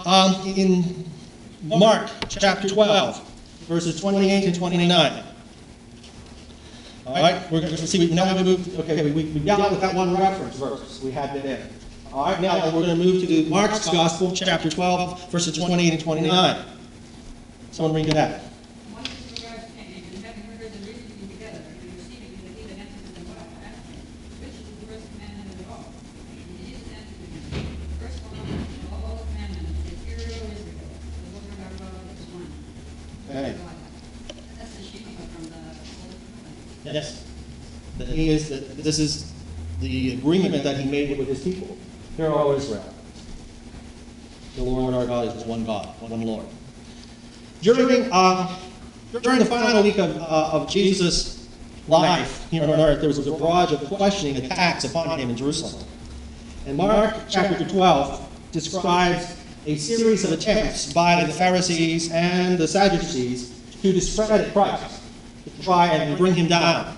Um, 0.04 0.46
in 0.46 1.06
Mark 1.62 2.10
chapter 2.28 2.68
12, 2.68 3.18
verses 3.60 3.98
28 3.98 4.44
and 4.44 4.54
29. 4.54 5.25
All 7.06 7.14
right? 7.14 7.50
We're 7.50 7.62
going 7.62 7.75
to 7.75 7.87
see. 7.87 8.12
Now 8.12 8.37
we 8.37 8.42
move. 8.42 8.78
Okay, 8.80 9.10
we, 9.10 9.25
we 9.25 9.40
dealt 9.40 9.70
with 9.70 9.80
that 9.80 9.94
one 9.94 10.14
reference 10.14 10.56
verse 10.56 11.00
we 11.02 11.10
had 11.10 11.32
there. 11.42 11.66
All 12.12 12.25
right, 12.25 12.41
now 12.41 12.65
we're 12.65 12.87
going 12.87 12.99
to 12.99 13.05
move 13.05 13.21
to 13.21 13.27
the 13.27 13.49
Mark's 13.50 13.88
Gospel, 13.91 14.33
chapter 14.33 14.71
12, 14.71 15.31
verses 15.31 15.57
28 15.57 15.93
and 15.93 16.03
29. 16.03 16.65
Someone 17.71 17.95
read 17.95 18.12
that. 18.12 18.43
This 38.88 38.99
is 38.99 39.33
the 39.81 40.15
agreement 40.15 40.65
that 40.65 40.79
he 40.79 40.91
made 40.91 41.19
with 41.19 41.29
his 41.29 41.43
people. 41.43 41.77
Hear, 42.18 42.32
O 42.32 42.52
Israel. 42.52 42.82
The 44.56 44.64
Lord 44.64 44.92
our 44.92 45.06
God 45.06 45.37
is 45.37 45.44
one 45.44 45.64
God, 45.64 45.87
one 46.00 46.20
Lord. 46.22 46.46
During, 47.62 48.10
uh, 48.10 48.58
during 49.22 49.38
the 49.38 49.44
final 49.44 49.84
week 49.84 49.98
of, 49.98 50.16
uh, 50.16 50.50
of 50.52 50.68
Jesus' 50.68 51.46
life 51.87 52.50
here 52.50 52.64
on 52.64 52.70
earth, 52.70 52.98
there 52.98 53.06
was 53.06 53.25
a 53.25 53.30
barrage 53.30 53.70
of 53.70 53.84
questioning 53.84 54.37
attacks 54.44 54.82
upon 54.82 55.16
him 55.16 55.30
in 55.30 55.37
Jerusalem. 55.37 55.87
And 56.66 56.76
Mark 56.76 57.14
chapter 57.28 57.64
12 57.64 58.50
describes 58.50 59.37
a 59.66 59.76
series 59.76 60.25
of 60.25 60.32
attempts 60.32 60.92
by 60.92 61.22
the 61.22 61.32
Pharisees 61.32 62.10
and 62.10 62.58
the 62.58 62.66
Sadducees 62.66 63.52
to 63.80 63.92
discredit 63.92 64.52
Christ, 64.52 65.02
to 65.44 65.62
try 65.62 65.87
and 65.87 66.18
bring 66.18 66.34
him 66.34 66.48
down. 66.48 66.96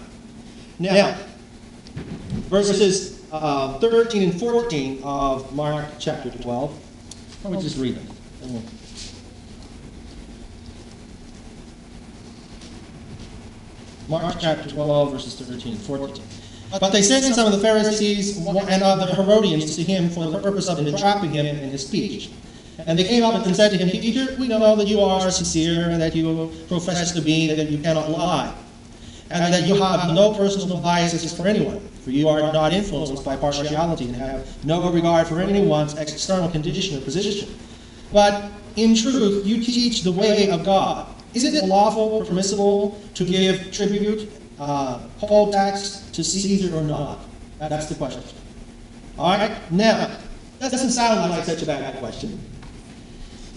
Now, 0.79 1.15
verses 2.49 3.20
uh, 3.33 3.79
13 3.79 4.31
and 4.31 4.41
14 4.41 5.03
of 5.03 5.55
Mark 5.55 5.87
chapter 5.99 6.31
12. 6.31 6.87
Let 7.45 7.53
me 7.53 7.61
just 7.61 7.79
read 7.79 7.97
them. 7.97 8.63
Mark 14.09 14.37
chapter 14.41 14.69
12, 14.69 15.13
verses 15.13 15.37
13 15.37 15.73
and 15.75 15.83
14. 15.83 16.25
But 16.79 16.91
they 16.91 17.03
sent 17.03 17.35
some 17.35 17.47
of 17.47 17.53
the 17.53 17.59
Pharisees 17.59 18.37
and 18.39 18.83
of 18.83 18.99
the 18.99 19.07
Herodians 19.15 19.77
to 19.77 19.83
him 19.83 20.09
for 20.11 20.27
the 20.27 20.39
purpose 20.39 20.69
of 20.69 20.79
entrapping 20.79 21.31
him 21.31 21.47
in 21.47 21.71
his 21.71 21.87
speech. 21.87 22.31
And 22.87 22.99
they 22.99 23.05
came 23.05 23.25
up 23.25 23.45
and 23.45 23.55
said 23.55 23.71
to 23.73 23.77
him, 23.77 23.89
Teacher, 23.89 24.35
we 24.39 24.49
know 24.49 24.77
that 24.77 24.87
you 24.87 25.01
are 25.01 25.31
sincere 25.31 25.91
and 25.91 26.01
that 26.01 26.15
you 26.15 26.51
profess 26.69 27.13
to 27.13 27.21
be, 27.21 27.53
that 27.53 27.71
you 27.71 27.79
cannot 27.79 28.11
lie, 28.11 28.55
and 29.31 29.53
that 29.53 29.67
you 29.67 29.75
have 29.77 30.15
no 30.15 30.33
personal 30.35 30.79
biases 30.79 31.37
for 31.37 31.47
anyone, 31.47 31.81
for 32.11 32.17
you 32.17 32.29
are 32.29 32.53
not 32.53 32.73
influenced 32.73 33.25
by 33.25 33.37
partiality 33.37 34.07
and 34.07 34.17
have 34.17 34.65
no 34.65 34.93
regard 34.93 35.29
for 35.29 35.39
anyone's 35.41 35.97
external 35.97 36.51
condition 36.51 36.99
or 36.99 37.01
position. 37.03 37.49
But 38.13 38.51
in 38.75 38.97
truth, 38.97 39.47
you 39.47 39.63
teach 39.63 40.03
the 40.03 40.11
way 40.11 40.51
of 40.51 40.65
God. 40.65 41.07
Is 41.35 41.45
it 41.45 41.65
lawful 41.65 42.03
or 42.03 42.25
permissible 42.25 43.01
to 43.15 43.25
give 43.25 43.71
tribute, 43.71 44.29
uh, 44.59 44.99
poll 45.19 45.53
tax 45.53 46.11
to 46.13 46.25
Caesar 46.25 46.77
or 46.77 46.83
not? 46.83 47.21
That's 47.61 47.87
the 47.87 47.95
question. 47.95 48.25
All 49.17 49.31
right? 49.31 49.57
Now, 49.71 50.11
that 50.59 50.73
doesn't 50.73 50.91
sound 50.91 51.31
like 51.31 51.45
such 51.45 51.63
a 51.63 51.67
bad 51.67 51.97
question. 52.01 52.41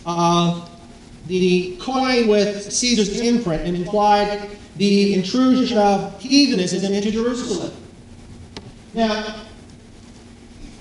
Uh, 0.06 0.68
the 1.26 1.76
coin 1.78 2.28
with 2.28 2.72
Caesar's 2.72 3.20
imprint 3.20 3.66
implied 3.66 4.52
the 4.76 5.16
intrusion 5.16 5.80
of 5.80 6.22
heathenism 6.22 6.94
into 6.94 7.10
Jerusalem. 7.10 7.74
Now, 8.94 9.44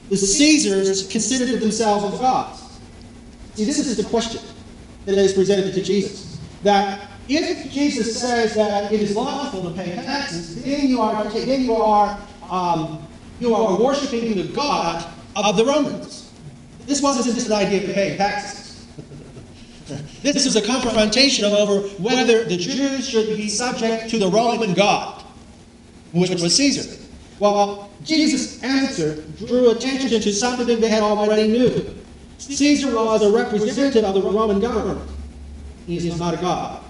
the 0.09 0.17
Caesars 0.17 1.09
considered 1.09 1.61
themselves 1.61 2.19
gods. 2.19 2.63
See, 3.55 3.65
this 3.65 3.79
is 3.79 3.97
the 3.97 4.05
question 4.05 4.43
that 5.07 5.17
is 5.17 5.33
presented 5.33 5.75
to 5.75 5.83
Jesus. 5.83 6.39
That 6.63 7.09
if 7.29 7.71
Jesus 7.71 8.21
says 8.21 8.55
that 8.55 8.93
it 8.93 9.01
is 9.01 9.17
lawful 9.17 9.63
to 9.63 9.71
pay 9.71 9.95
taxes, 9.95 10.63
then 10.63 10.87
you 10.89 11.01
are 11.01 11.25
then 11.25 11.63
you 11.63 11.75
are 11.75 12.19
um, 12.51 13.07
you 13.41 13.55
are 13.55 13.81
worshiping 13.81 14.37
the 14.37 14.53
God 14.53 15.11
of 15.35 15.57
the 15.57 15.65
Romans. 15.65 16.31
This 16.87 17.01
wasn't 17.01 17.35
just 17.35 17.47
an 17.47 17.55
idea 17.55 17.89
of 17.89 17.95
paying 17.95 18.19
taxes. 18.19 18.87
this 20.23 20.47
is 20.47 20.57
a 20.57 20.63
confrontation 20.63 21.45
over 21.45 21.89
whether 21.99 22.45
the 22.45 22.57
Jews 22.57 23.09
should 23.09 23.37
be 23.37 23.49
subject 23.49 24.11
to 24.11 24.19
the 24.19 24.29
Roman 24.29 24.75
God, 24.75 25.23
which 26.13 26.31
was 26.31 26.55
Caesar. 26.57 27.02
Well, 27.43 27.91
Jesus' 28.05 28.63
answer 28.63 29.21
drew 29.37 29.71
attention 29.71 30.21
to 30.21 30.33
something 30.33 30.81
they 30.81 30.89
had 30.89 31.03
already 31.03 31.49
knew. 31.49 31.93
Caesar 32.39 32.95
was 32.95 33.21
a 33.21 33.33
representative 33.33 34.05
of 34.05 34.15
the 34.15 34.23
Roman 34.23 34.61
government. 34.61 35.11
He 35.89 35.97
is 35.97 36.21
not 36.21 36.35
a 36.35 36.37
god. 36.37 36.85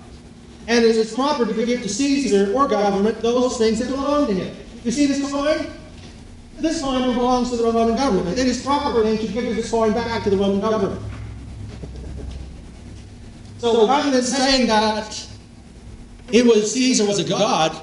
And 0.68 0.85
it 0.85 0.94
is 0.94 1.14
proper 1.14 1.47
to 1.47 1.54
give 1.54 1.80
to 1.80 1.88
Caesar 1.88 2.52
or 2.52 2.68
government 2.68 3.23
those 3.23 3.56
things 3.56 3.78
that 3.78 3.88
belong 3.88 4.26
to 4.26 4.35
him. 4.35 4.54
You 4.85 4.90
see 4.90 5.06
this 5.06 5.32
coin? 5.32 5.71
This 6.59 6.82
coin 6.82 7.14
belongs 7.14 7.49
to 7.49 7.56
the 7.56 7.64
Roman 7.64 7.97
government. 7.97 8.37
It 8.37 8.47
is 8.47 8.62
proper 8.62 9.02
then 9.04 9.16
to 9.16 9.26
give 9.28 9.56
this 9.56 9.71
coin 9.71 9.94
back 9.94 10.23
to 10.25 10.28
the 10.28 10.37
Roman 10.37 10.61
government. 10.61 11.00
So 13.56 13.88
rather 13.88 14.11
than 14.11 14.23
saying 14.23 14.66
that 14.66 15.26
it 16.30 16.44
was 16.44 16.75
Caesar 16.75 17.06
was 17.06 17.18
a 17.21 17.25
god, 17.25 17.75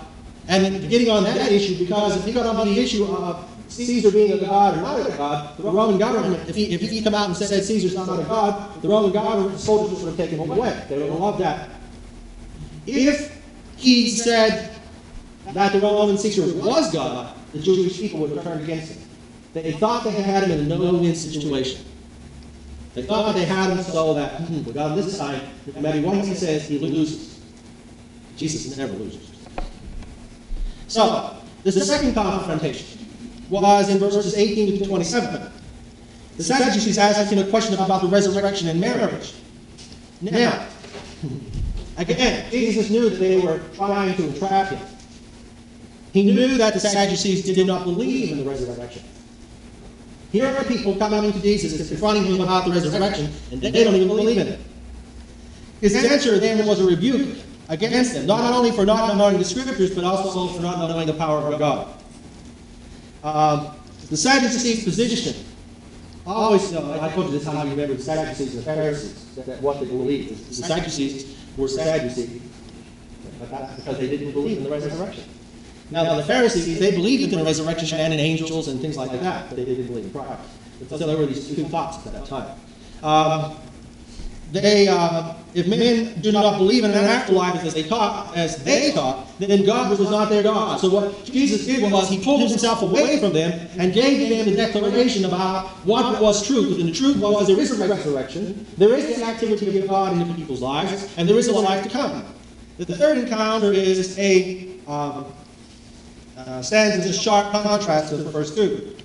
and 0.50 0.90
getting 0.90 1.10
on 1.10 1.24
that 1.24 1.52
issue, 1.52 1.78
because 1.78 2.18
if 2.18 2.28
you 2.28 2.34
got 2.34 2.48
on 2.56 2.68
the 2.68 2.80
issue 2.80 3.06
of 3.06 3.48
Caesar 3.68 4.12
being 4.12 4.32
a 4.34 4.40
god 4.40 4.78
or 4.78 4.82
not 4.82 5.08
a 5.08 5.16
god, 5.16 5.58
the 5.58 5.64
Roman 5.64 6.00
government, 6.00 6.50
if 6.50 6.56
he, 6.56 6.72
if 6.74 6.82
he 6.82 7.04
come 7.04 7.14
out 7.14 7.28
and 7.28 7.38
said 7.38 7.64
Caesar's 7.64 7.96
not 7.96 8.20
a 8.20 8.24
god, 8.24 8.82
the 8.82 8.90
Roman 8.90 9.12
government, 9.12 9.52
the 9.52 9.60
soldiers 9.60 10.00
would 10.00 10.08
have 10.08 10.18
taken 10.18 10.40
him 10.40 10.50
away. 10.50 10.86
They 10.90 10.98
would 10.98 11.10
have 11.10 11.20
loved 11.20 11.40
that. 11.40 11.70
If 12.88 13.40
he 13.78 14.10
said 14.10 14.76
that 15.54 15.72
the 15.72 15.80
Roman 15.80 16.18
Caesar 16.18 16.42
was 16.58 16.92
God, 16.92 17.36
the 17.54 17.60
Jewish 17.60 18.00
people 18.00 18.20
would 18.22 18.32
have 18.32 18.44
turned 18.44 18.64
against 18.64 18.94
him. 18.94 19.08
They 19.54 19.72
thought 19.74 20.04
they 20.04 20.12
had 20.12 20.44
him 20.44 20.52
in 20.52 20.72
a 20.72 20.78
no-win 20.78 21.14
situation. 21.14 21.86
They 22.96 23.04
thought 23.04 23.36
they 23.36 23.46
had 23.46 23.70
him 23.70 23.84
so 23.84 24.16
that, 24.16 24.42
hmm, 24.42 24.64
we 24.64 24.74
got 24.74 24.92
him 24.92 24.98
this 24.98 25.18
time, 25.18 25.42
no 25.76 25.82
matter 25.82 26.02
what 26.02 26.26
he 26.26 26.34
says, 26.34 26.68
he 26.68 26.80
loses. 26.80 27.40
Jesus 28.36 28.76
never 28.78 28.94
loses. 28.94 29.29
So, 30.90 31.38
the 31.64 31.72
second 31.72 32.16
confrontation 32.16 33.00
was 33.50 33.90
in 33.90 34.00
verses 34.00 34.36
18 34.36 34.80
to 34.80 34.86
27. 34.88 35.52
The 36.38 36.44
Sadducees 36.44 36.98
asked 36.98 37.32
him 37.32 37.40
a 37.40 37.50
question 37.50 37.76
about 37.76 38.02
the 38.02 38.08
resurrection 38.08 38.70
and 38.70 38.82
marriage. 38.82 39.36
Now, 40.22 40.66
again, 41.98 42.50
Jesus 42.50 42.90
knew 42.90 43.10
that 43.10 43.18
they 43.18 43.40
were 43.40 43.62
trying 43.76 44.16
to 44.16 44.28
entrap 44.28 44.70
him. 44.70 44.80
He 46.12 46.24
knew 46.24 46.58
that 46.58 46.74
the 46.74 46.80
Sadducees 46.80 47.44
did 47.44 47.68
not 47.68 47.84
believe 47.84 48.32
in 48.32 48.38
the 48.40 48.50
resurrection. 48.50 49.04
Here 50.32 50.48
are 50.48 50.64
people 50.64 50.96
coming 50.96 51.32
to 51.32 51.40
Jesus 51.40 51.88
confronting 51.88 52.24
him 52.24 52.42
about 52.42 52.66
the 52.66 52.72
resurrection, 52.72 53.32
and 53.52 53.62
they 53.62 53.84
don't 53.84 53.96
even 53.96 54.08
believe 54.08 54.38
in 54.38 54.48
it. 54.48 54.60
His 55.82 55.96
answer 55.96 56.40
then 56.40 56.66
was 56.66 56.80
a 56.80 56.86
rebuke 56.86 57.38
against 57.70 58.14
them, 58.14 58.26
not 58.26 58.54
only 58.54 58.72
for 58.72 58.86
not 58.86 59.16
knowing 59.16 59.38
the 59.38 59.46
scriptures, 59.46 59.96
but 59.96 60.04
also 60.04 60.48
for 60.54 60.62
not 60.62 60.90
knowing 60.90 61.08
the 61.08 61.14
power 61.14 61.40
of 61.40 61.60
God. 61.60 61.88
Um, 63.24 63.76
the 64.10 64.18
Sadducees' 64.18 64.84
position. 64.84 65.46
Always, 66.26 66.72
you 66.72 66.80
know, 66.80 67.00
I 67.02 67.10
told 67.10 67.28
you 67.28 67.32
this 67.32 67.46
how 67.46 67.64
you 67.64 67.72
remember 67.72 67.94
the 67.94 68.02
Sadducees 68.02 68.56
and 68.56 68.60
the 68.60 68.66
Pharisees, 68.66 69.36
that, 69.36 69.46
that 69.46 69.62
what 69.62 69.80
they 69.80 69.86
believed. 69.86 70.50
The 70.50 70.54
Sadducees 70.54 71.38
were 71.58 71.68
Sadducees 71.68 72.42
because 73.40 73.98
they 73.98 74.08
didn't 74.10 74.32
believe 74.32 74.58
in 74.58 74.64
the 74.64 74.70
resurrection. 74.70 75.24
Now, 75.92 76.16
the 76.16 76.24
Pharisees, 76.24 76.80
they 76.80 76.92
believed 76.92 77.32
in 77.32 77.40
the 77.40 77.46
resurrection 77.46 78.00
and 78.00 78.14
in 78.14 78.20
angels 78.20 78.68
and 78.68 78.80
things 78.80 78.96
like 78.98 79.12
that, 79.12 79.50
but 79.50 79.56
they 79.56 79.66
didn't 79.66 79.88
believe 79.88 80.06
in 80.06 80.12
Christ. 80.12 80.42
So 80.88 80.98
there 80.98 81.18
were 81.18 81.26
these 81.26 81.56
two 81.56 81.66
thoughts 81.66 82.06
at 82.06 82.14
that 82.14 82.26
time. 82.26 82.58
Um, 83.02 83.58
they, 84.52 84.88
uh, 84.88 85.34
if 85.54 85.68
men 85.68 86.20
do 86.22 86.32
not 86.32 86.58
believe 86.58 86.84
in 86.84 86.92
an 86.92 86.98
afterlife 86.98 87.64
as 87.64 87.74
they 87.74 87.84
taught, 87.84 88.36
as 88.38 88.64
they 88.64 88.92
taught, 88.92 89.28
then 89.40 89.66
God 89.66 89.90
was 89.90 90.00
not 90.00 90.30
their 90.30 90.44
God. 90.44 90.80
So 90.80 90.90
what 90.90 91.26
Jesus 91.26 91.66
did 91.66 91.92
was 91.92 92.10
he 92.10 92.24
pulled 92.24 92.48
himself 92.48 92.82
away 92.82 93.20
from 93.20 93.34
them 93.34 93.68
and 93.78 93.94
gave 93.94 94.30
them 94.30 94.46
the 94.46 94.56
declaration 94.56 95.26
about 95.26 95.68
what 95.86 96.22
was 96.22 96.46
truth. 96.46 96.80
And 96.80 96.90
the 96.90 96.94
truth 96.94 97.18
was 97.18 97.48
there 97.48 97.60
is 97.60 97.80
a 97.80 97.88
resurrection, 97.88 98.66
there 98.78 98.94
is 98.94 99.18
the 99.18 99.26
activity 99.26 99.80
of 99.80 99.88
God 99.88 100.16
in 100.16 100.36
people's 100.36 100.62
lives, 100.62 101.14
and 101.18 101.28
there 101.28 101.38
is 101.38 101.48
a 101.48 101.54
life 101.54 101.84
to 101.84 101.90
come. 101.90 102.26
The 102.78 102.86
third 102.86 103.18
encounter 103.18 103.74
is 103.74 104.18
a 104.20 104.70
um, 104.88 105.26
uh, 106.38 106.62
stands 106.62 107.06
in 107.06 107.12
a 107.12 107.14
sharp 107.14 107.52
contrast 107.52 108.10
to 108.10 108.18
the 108.18 108.32
first 108.32 108.56
two. 108.56 108.96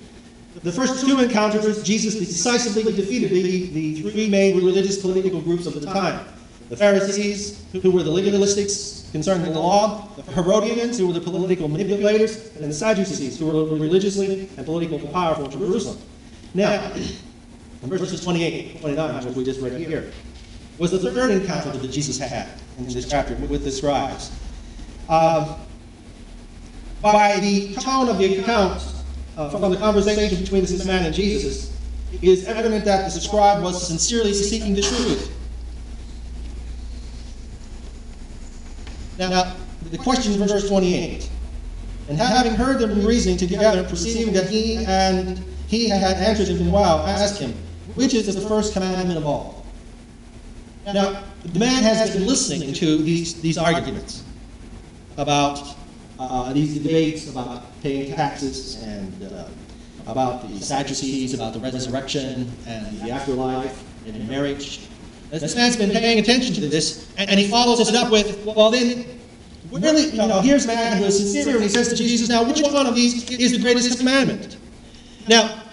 The 0.63 0.71
first 0.71 1.05
two 1.05 1.19
encounters, 1.19 1.83
Jesus 1.83 2.15
decisively 2.15 2.93
defeated 2.93 3.31
the, 3.31 3.67
the 3.67 4.01
three 4.09 4.29
main 4.29 4.55
religious 4.55 4.97
political 4.97 5.41
groups 5.41 5.65
of 5.65 5.73
the 5.73 5.85
time. 5.85 6.25
The 6.69 6.77
Pharisees, 6.77 7.63
who 7.71 7.91
were 7.91 8.01
the 8.01 8.11
legalistics 8.11 9.11
concerning 9.11 9.53
the 9.53 9.59
law, 9.59 10.07
the 10.15 10.23
Herodians, 10.31 10.97
who 10.97 11.07
were 11.07 11.13
the 11.13 11.21
political 11.21 11.67
manipulators, 11.67 12.55
and 12.55 12.65
the 12.65 12.73
Sadducees, 12.73 13.37
who 13.37 13.45
were 13.45 13.65
religiously 13.77 14.49
and 14.57 14.65
politically 14.65 15.07
powerful 15.07 15.45
in 15.45 15.51
Jerusalem. 15.51 15.99
Now, 16.53 16.91
verses 17.83 18.23
28 18.23 18.81
29, 18.81 19.25
which 19.25 19.35
we 19.35 19.43
just 19.43 19.61
read 19.61 19.73
here, 19.73 20.11
was 20.77 20.91
the 20.91 20.99
third 20.99 21.31
encounter 21.31 21.71
that 21.71 21.91
Jesus 21.91 22.17
had 22.17 22.47
in 22.77 22.85
this 22.85 23.07
chapter 23.07 23.35
with 23.35 23.63
the 23.63 23.71
scribes. 23.71 24.31
Um, 25.07 25.55
by 27.01 27.39
the 27.39 27.73
tone 27.75 28.09
of 28.09 28.17
the 28.17 28.39
account 28.39 28.83
uh, 29.37 29.49
from 29.49 29.69
the 29.71 29.77
conversation 29.77 30.41
between 30.41 30.61
this 30.61 30.83
man 30.85 31.05
and 31.05 31.13
Jesus, 31.13 31.77
it 32.11 32.23
is 32.23 32.47
evident 32.47 32.85
that 32.85 33.05
the 33.05 33.19
scribe 33.19 33.61
was 33.61 33.87
sincerely 33.87 34.33
seeking 34.33 34.73
the 34.73 34.81
truth. 34.81 35.31
Now, 39.17 39.55
the 39.91 39.97
question 39.97 40.33
in 40.33 40.47
verse 40.47 40.67
28. 40.67 41.29
And 42.07 42.17
having 42.17 42.53
heard 42.53 42.79
them 42.79 43.05
reasoning 43.05 43.37
together, 43.37 43.83
perceiving 43.83 44.33
that 44.33 44.49
he 44.49 44.85
and 44.85 45.43
he 45.67 45.89
had 45.89 46.17
answered 46.17 46.47
him 46.47 46.71
well, 46.71 46.99
asked 47.05 47.39
him, 47.39 47.53
Which 47.95 48.13
is 48.13 48.33
the 48.33 48.41
first 48.47 48.73
commandment 48.73 49.17
of 49.17 49.25
all? 49.25 49.65
Now, 50.85 51.23
the 51.43 51.59
man 51.59 51.81
has 51.81 52.11
been 52.11 52.27
listening 52.27 52.73
to 52.73 52.97
these, 52.97 53.41
these 53.41 53.57
arguments 53.57 54.23
about 55.17 55.75
uh, 56.19 56.53
these 56.53 56.77
debates 56.77 57.29
about 57.29 57.63
paying 57.81 58.13
taxes 58.13 58.81
and 58.83 59.23
uh, 59.23 59.47
about 60.07 60.47
the 60.47 60.59
Sadducees, 60.59 61.33
about 61.33 61.53
the 61.53 61.59
resurrection 61.59 62.51
and 62.67 63.01
the 63.01 63.11
afterlife 63.11 63.83
and 64.05 64.27
marriage. 64.29 64.87
This 65.41 65.55
man's 65.55 65.75
been 65.75 65.91
paying 65.91 66.19
attention 66.19 66.53
to 66.55 66.67
this, 66.67 67.11
and, 67.17 67.29
and 67.29 67.39
he 67.39 67.47
follows 67.47 67.87
it 67.87 67.95
up 67.95 68.11
with, 68.11 68.45
well, 68.45 68.71
then, 68.71 69.05
really, 69.71 70.09
you 70.09 70.17
know, 70.17 70.41
here's 70.41 70.65
a 70.65 70.67
man 70.67 70.97
who 70.97 71.05
is 71.05 71.17
sincere, 71.17 71.55
and 71.55 71.63
he 71.63 71.69
says 71.69 71.89
to 71.89 71.95
Jesus, 71.95 72.29
now, 72.29 72.43
which 72.43 72.61
one 72.61 72.85
of 72.85 72.95
these 72.95 73.29
is 73.31 73.51
the 73.51 73.59
greatest 73.59 73.97
commandment? 73.97 74.57
Now, 75.27 75.63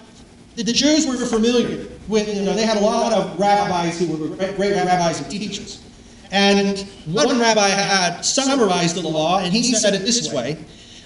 the, 0.57 0.65
the 0.65 0.73
Jews 0.73 1.07
were 1.07 1.17
familiar 1.17 1.87
with, 2.09 2.35
you 2.35 2.43
know, 2.43 2.55
they 2.55 2.67
had 2.67 2.77
a 2.77 2.81
lot 2.81 3.13
of 3.13 3.39
rabbis 3.39 3.99
who 3.99 4.07
were 4.17 4.37
great, 4.37 4.57
great 4.57 4.73
rabbis 4.73 5.21
and 5.21 5.31
teachers. 5.31 5.83
And 6.31 6.79
one 7.05 7.39
rabbi 7.39 7.69
had 7.69 8.23
summarized 8.23 8.97
the 8.97 9.07
law, 9.07 9.41
and 9.41 9.53
he 9.53 9.63
said 9.75 9.95
it 9.95 10.01
this 10.01 10.33
way 10.33 10.57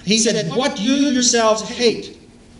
He 0.04 0.18
said, 0.18 0.54
What 0.54 0.78
you 0.80 0.94
yourselves 0.94 1.62
hate, 1.68 2.16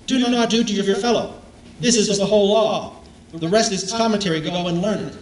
do 0.07 0.19
not 0.19 0.51
do 0.51 0.65
to 0.65 0.73
your 0.73 0.97
fellow. 0.97 1.41
This 1.81 1.97
is 1.97 2.19
the 2.19 2.27
whole 2.27 2.49
law. 2.49 2.97
the 3.33 3.49
rest 3.49 3.71
is 3.71 3.93
commentary. 3.93 4.41
Go 4.41 4.67
and 4.67 4.83
learn 4.83 4.99
it. 5.07 5.17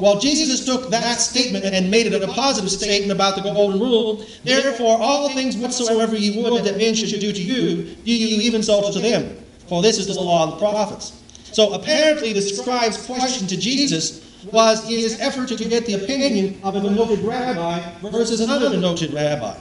Well, 0.00 0.18
Jesus 0.18 0.64
took 0.64 0.90
that 0.90 1.20
statement 1.20 1.64
and 1.64 1.90
made 1.90 2.06
it 2.06 2.22
a 2.22 2.26
positive 2.28 2.70
statement 2.70 3.12
about 3.12 3.36
the 3.36 3.42
golden 3.42 3.80
rule. 3.80 4.24
Therefore, 4.42 4.98
all 5.00 5.28
things 5.30 5.56
whatsoever 5.56 6.16
ye 6.16 6.42
would 6.42 6.64
that 6.64 6.76
men 6.76 6.94
should 6.94 7.20
do 7.20 7.32
to 7.32 7.42
you, 7.42 7.94
do 8.04 8.12
you 8.12 8.42
even 8.42 8.62
so 8.62 8.90
to 8.90 8.98
them. 8.98 9.36
For 9.68 9.82
this 9.82 9.98
is 9.98 10.06
the 10.06 10.20
law 10.20 10.44
of 10.44 10.50
the 10.50 10.56
prophets. 10.56 11.20
So 11.52 11.72
apparently, 11.74 12.32
the 12.32 12.42
scribe's 12.42 13.06
question 13.06 13.46
to 13.46 13.56
Jesus 13.56 14.20
was 14.52 14.84
in 14.90 14.98
his 14.98 15.20
effort 15.20 15.48
to 15.48 15.56
get 15.56 15.86
the 15.86 15.94
opinion 15.94 16.60
of 16.62 16.76
a 16.76 16.80
noted 16.82 17.20
rabbi 17.20 17.80
versus 18.02 18.40
another 18.40 18.76
noted 18.76 19.12
rabbi. 19.12 19.56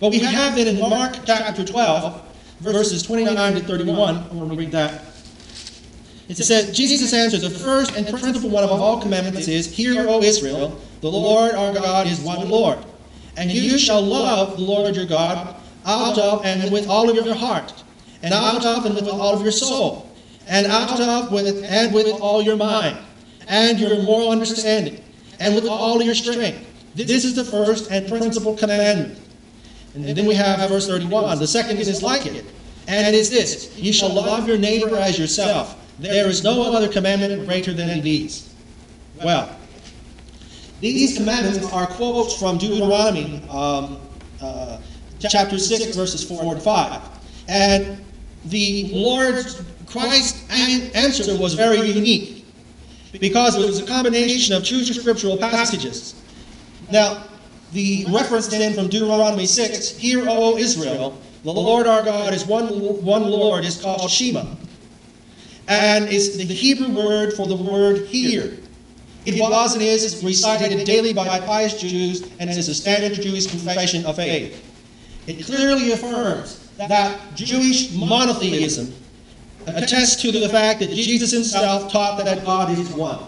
But 0.00 0.10
we 0.10 0.20
have 0.20 0.56
it 0.58 0.68
in 0.68 0.78
Mark 0.78 1.16
chapter 1.24 1.64
12, 1.64 2.22
verses 2.60 3.02
29 3.02 3.54
to 3.54 3.60
31. 3.60 4.16
I 4.16 4.34
want 4.34 4.50
to 4.50 4.56
read 4.56 4.72
that. 4.72 5.13
It 6.28 6.36
says, 6.38 6.74
Jesus 6.74 7.12
answered, 7.12 7.42
The 7.42 7.50
first 7.50 7.94
and 7.96 8.08
principal 8.08 8.48
one 8.48 8.64
of 8.64 8.70
all 8.70 9.00
commandments 9.00 9.46
is, 9.46 9.66
Hear, 9.66 10.08
O 10.08 10.22
Israel, 10.22 10.80
the 11.00 11.10
Lord 11.10 11.54
our 11.54 11.72
God 11.74 12.06
is 12.06 12.20
one 12.20 12.48
Lord. 12.48 12.78
And 13.36 13.50
you 13.50 13.78
shall 13.78 14.00
love 14.00 14.56
the 14.56 14.62
Lord 14.62 14.96
your 14.96 15.06
God 15.06 15.56
out 15.84 16.18
of 16.18 16.44
and 16.44 16.72
with 16.72 16.88
all 16.88 17.10
of 17.10 17.16
your 17.16 17.34
heart, 17.34 17.84
and 18.22 18.32
out 18.32 18.64
of 18.64 18.86
and 18.86 18.94
with 18.94 19.08
all 19.08 19.34
of 19.34 19.42
your 19.42 19.52
soul, 19.52 20.10
and 20.46 20.66
out 20.66 21.00
of 21.00 21.30
with 21.30 21.62
and 21.64 21.92
with 21.92 22.08
all 22.20 22.42
your 22.42 22.56
mind, 22.56 22.96
and 23.48 23.78
your 23.78 24.02
moral 24.02 24.30
understanding, 24.30 25.02
and 25.40 25.54
with 25.54 25.66
all 25.66 26.02
your 26.02 26.14
strength. 26.14 26.66
This 26.94 27.24
is 27.24 27.34
the 27.34 27.44
first 27.44 27.90
and 27.90 28.08
principal 28.08 28.56
commandment. 28.56 29.18
And 29.94 30.16
then 30.16 30.26
we 30.26 30.34
have 30.34 30.66
verse 30.68 30.86
31. 30.86 31.38
The 31.38 31.46
second 31.46 31.78
is 31.78 32.02
like 32.02 32.24
it, 32.26 32.46
and 32.88 33.06
it 33.06 33.14
is 33.14 33.30
this 33.30 33.76
You 33.76 33.92
shall 33.92 34.12
love 34.12 34.48
your 34.48 34.58
neighbor 34.58 34.96
as 34.96 35.18
yourself. 35.18 35.80
There 35.98 36.28
is 36.28 36.42
no 36.42 36.62
other 36.72 36.88
commandment 36.88 37.46
greater 37.46 37.72
than 37.72 38.00
these. 38.00 38.52
Well, 39.22 39.54
these 40.80 41.16
commandments 41.16 41.72
are 41.72 41.86
quotes 41.86 42.34
from 42.36 42.58
Deuteronomy 42.58 43.42
um, 43.48 43.98
uh, 44.42 44.78
chapter 45.20 45.58
6, 45.58 45.96
verses 45.96 46.24
4 46.24 46.54
and 46.54 46.62
5. 46.62 47.02
And 47.48 48.04
the 48.46 48.90
Lord 48.92 49.46
Christ's 49.86 50.50
answer 50.50 51.36
was 51.38 51.54
very 51.54 51.80
unique 51.80 52.44
because 53.20 53.56
it 53.56 53.64
was 53.64 53.78
a 53.78 53.86
combination 53.86 54.54
of 54.54 54.64
two 54.64 54.84
scriptural 54.84 55.36
passages. 55.36 56.20
Now, 56.90 57.24
the 57.72 58.04
reference 58.08 58.48
then 58.48 58.74
from 58.74 58.88
Deuteronomy 58.88 59.46
6 59.46 59.96
Hear, 59.96 60.24
O 60.28 60.56
Israel, 60.56 61.18
the 61.44 61.52
Lord 61.52 61.86
our 61.86 62.02
God 62.02 62.34
is 62.34 62.44
one, 62.44 62.66
one 63.04 63.30
Lord, 63.30 63.64
is 63.64 63.80
called 63.80 64.10
Shema 64.10 64.44
and 65.68 66.04
it's 66.08 66.36
the 66.36 66.44
Hebrew 66.44 66.90
word 66.90 67.32
for 67.32 67.46
the 67.46 67.56
word 67.56 68.06
hear. 68.06 68.56
It 69.26 69.40
was 69.40 69.74
and 69.74 69.82
is 69.82 70.22
recited 70.22 70.84
daily 70.84 71.14
by 71.14 71.40
pious 71.40 71.80
Jews 71.80 72.30
and 72.38 72.50
is 72.50 72.68
a 72.68 72.74
standard 72.74 73.14
Jewish 73.14 73.46
confession 73.46 74.04
of 74.04 74.16
faith. 74.16 74.62
It 75.26 75.46
clearly 75.46 75.92
affirms 75.92 76.68
that 76.76 77.18
Jewish 77.34 77.92
monotheism 77.94 78.92
attests 79.66 80.20
to 80.20 80.32
the 80.32 80.48
fact 80.48 80.80
that 80.80 80.90
Jesus 80.90 81.30
himself 81.30 81.90
taught 81.90 82.22
that 82.22 82.44
God 82.44 82.76
is 82.78 82.90
one. 82.90 83.18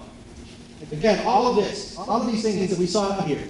Again, 0.92 1.26
all 1.26 1.46
of 1.46 1.56
this, 1.56 1.96
all 1.96 2.22
of 2.22 2.30
these 2.30 2.42
things 2.42 2.70
that 2.70 2.78
we 2.78 2.86
saw 2.86 3.20
here. 3.22 3.42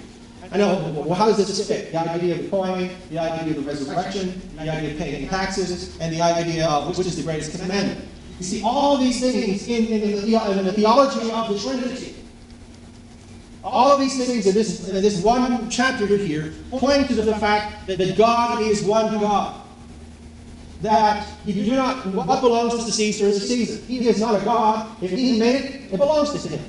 I 0.53 0.59
know, 0.59 0.93
well, 0.95 1.15
how 1.15 1.27
does 1.27 1.39
this 1.39 1.67
fit? 1.67 1.91
The 1.91 1.99
idea 1.99 2.37
of 2.37 2.43
the 2.45 2.49
coin, 2.49 2.91
the 3.11 3.19
idea 3.19 3.57
of 3.57 3.65
the 3.65 3.69
resurrection, 3.69 4.41
the 4.55 4.71
idea 4.71 4.93
of 4.93 4.99
paying 4.99 5.29
taxes, 5.29 5.99
and 5.99 6.15
the 6.15 6.23
idea 6.23 6.69
of 6.69 6.97
which 6.97 7.07
is 7.07 7.17
the 7.17 7.25
greatest 7.25 7.59
commandment. 7.59 8.07
You 8.39 8.45
see 8.45 8.63
all 8.63 8.99
these 8.99 9.21
things 9.21 9.67
in, 9.67 9.87
in, 9.87 10.03
in, 10.03 10.31
the, 10.31 10.59
in 10.59 10.65
the 10.67 10.73
theology 10.73 11.31
of 11.31 11.49
the 11.49 11.59
Trinity. 11.59 12.15
All 13.65 13.91
of 13.91 13.99
these 13.99 14.17
things 14.25 14.47
in 14.47 14.55
this, 14.55 14.89
in 14.89 15.03
this 15.03 15.23
one 15.23 15.69
chapter 15.71 16.07
here 16.07 16.53
point 16.71 17.09
to 17.09 17.15
the 17.15 17.37
fact 17.37 17.87
that, 17.87 17.99
that 17.99 18.17
God 18.17 18.63
is 18.63 18.83
one 18.83 19.19
God. 19.19 19.63
That 20.83 21.27
if 21.47 21.57
you 21.57 21.65
do 21.65 21.75
not, 21.75 22.07
what 22.07 22.41
belongs 22.41 22.85
to 22.85 22.93
Caesar 22.93 23.27
is 23.27 23.49
Caesar. 23.49 23.83
He 23.87 24.07
is 24.07 24.21
not 24.21 24.41
a 24.41 24.45
God. 24.45 25.03
If 25.03 25.11
he 25.11 25.39
made 25.39 25.57
it, 25.57 25.93
it 25.93 25.97
belongs 25.97 26.31
to 26.43 26.49
him. 26.49 26.63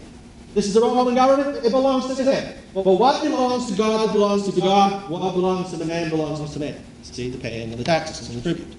This 0.54 0.66
is 0.66 0.74
the 0.74 0.82
Roman 0.82 1.14
government, 1.14 1.64
it 1.64 1.70
belongs 1.70 2.08
to 2.08 2.24
them. 2.24 2.58
But 2.74 2.84
what 2.84 3.22
belongs 3.22 3.70
to 3.70 3.78
God 3.78 4.12
belongs 4.14 4.52
to 4.52 4.60
God. 4.60 5.10
What 5.10 5.34
belongs 5.34 5.70
to 5.72 5.78
the 5.78 5.86
man 5.86 6.10
belongs 6.10 6.52
to 6.52 6.58
the 6.58 6.66
man. 6.66 6.84
See, 7.04 7.30
the 7.30 7.38
paying 7.38 7.72
of 7.74 7.78
the 7.78 7.84
taxes 7.84 8.30
and 8.30 8.42
the 8.42 8.54
tribute. 8.54 8.76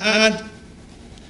And 0.00 0.44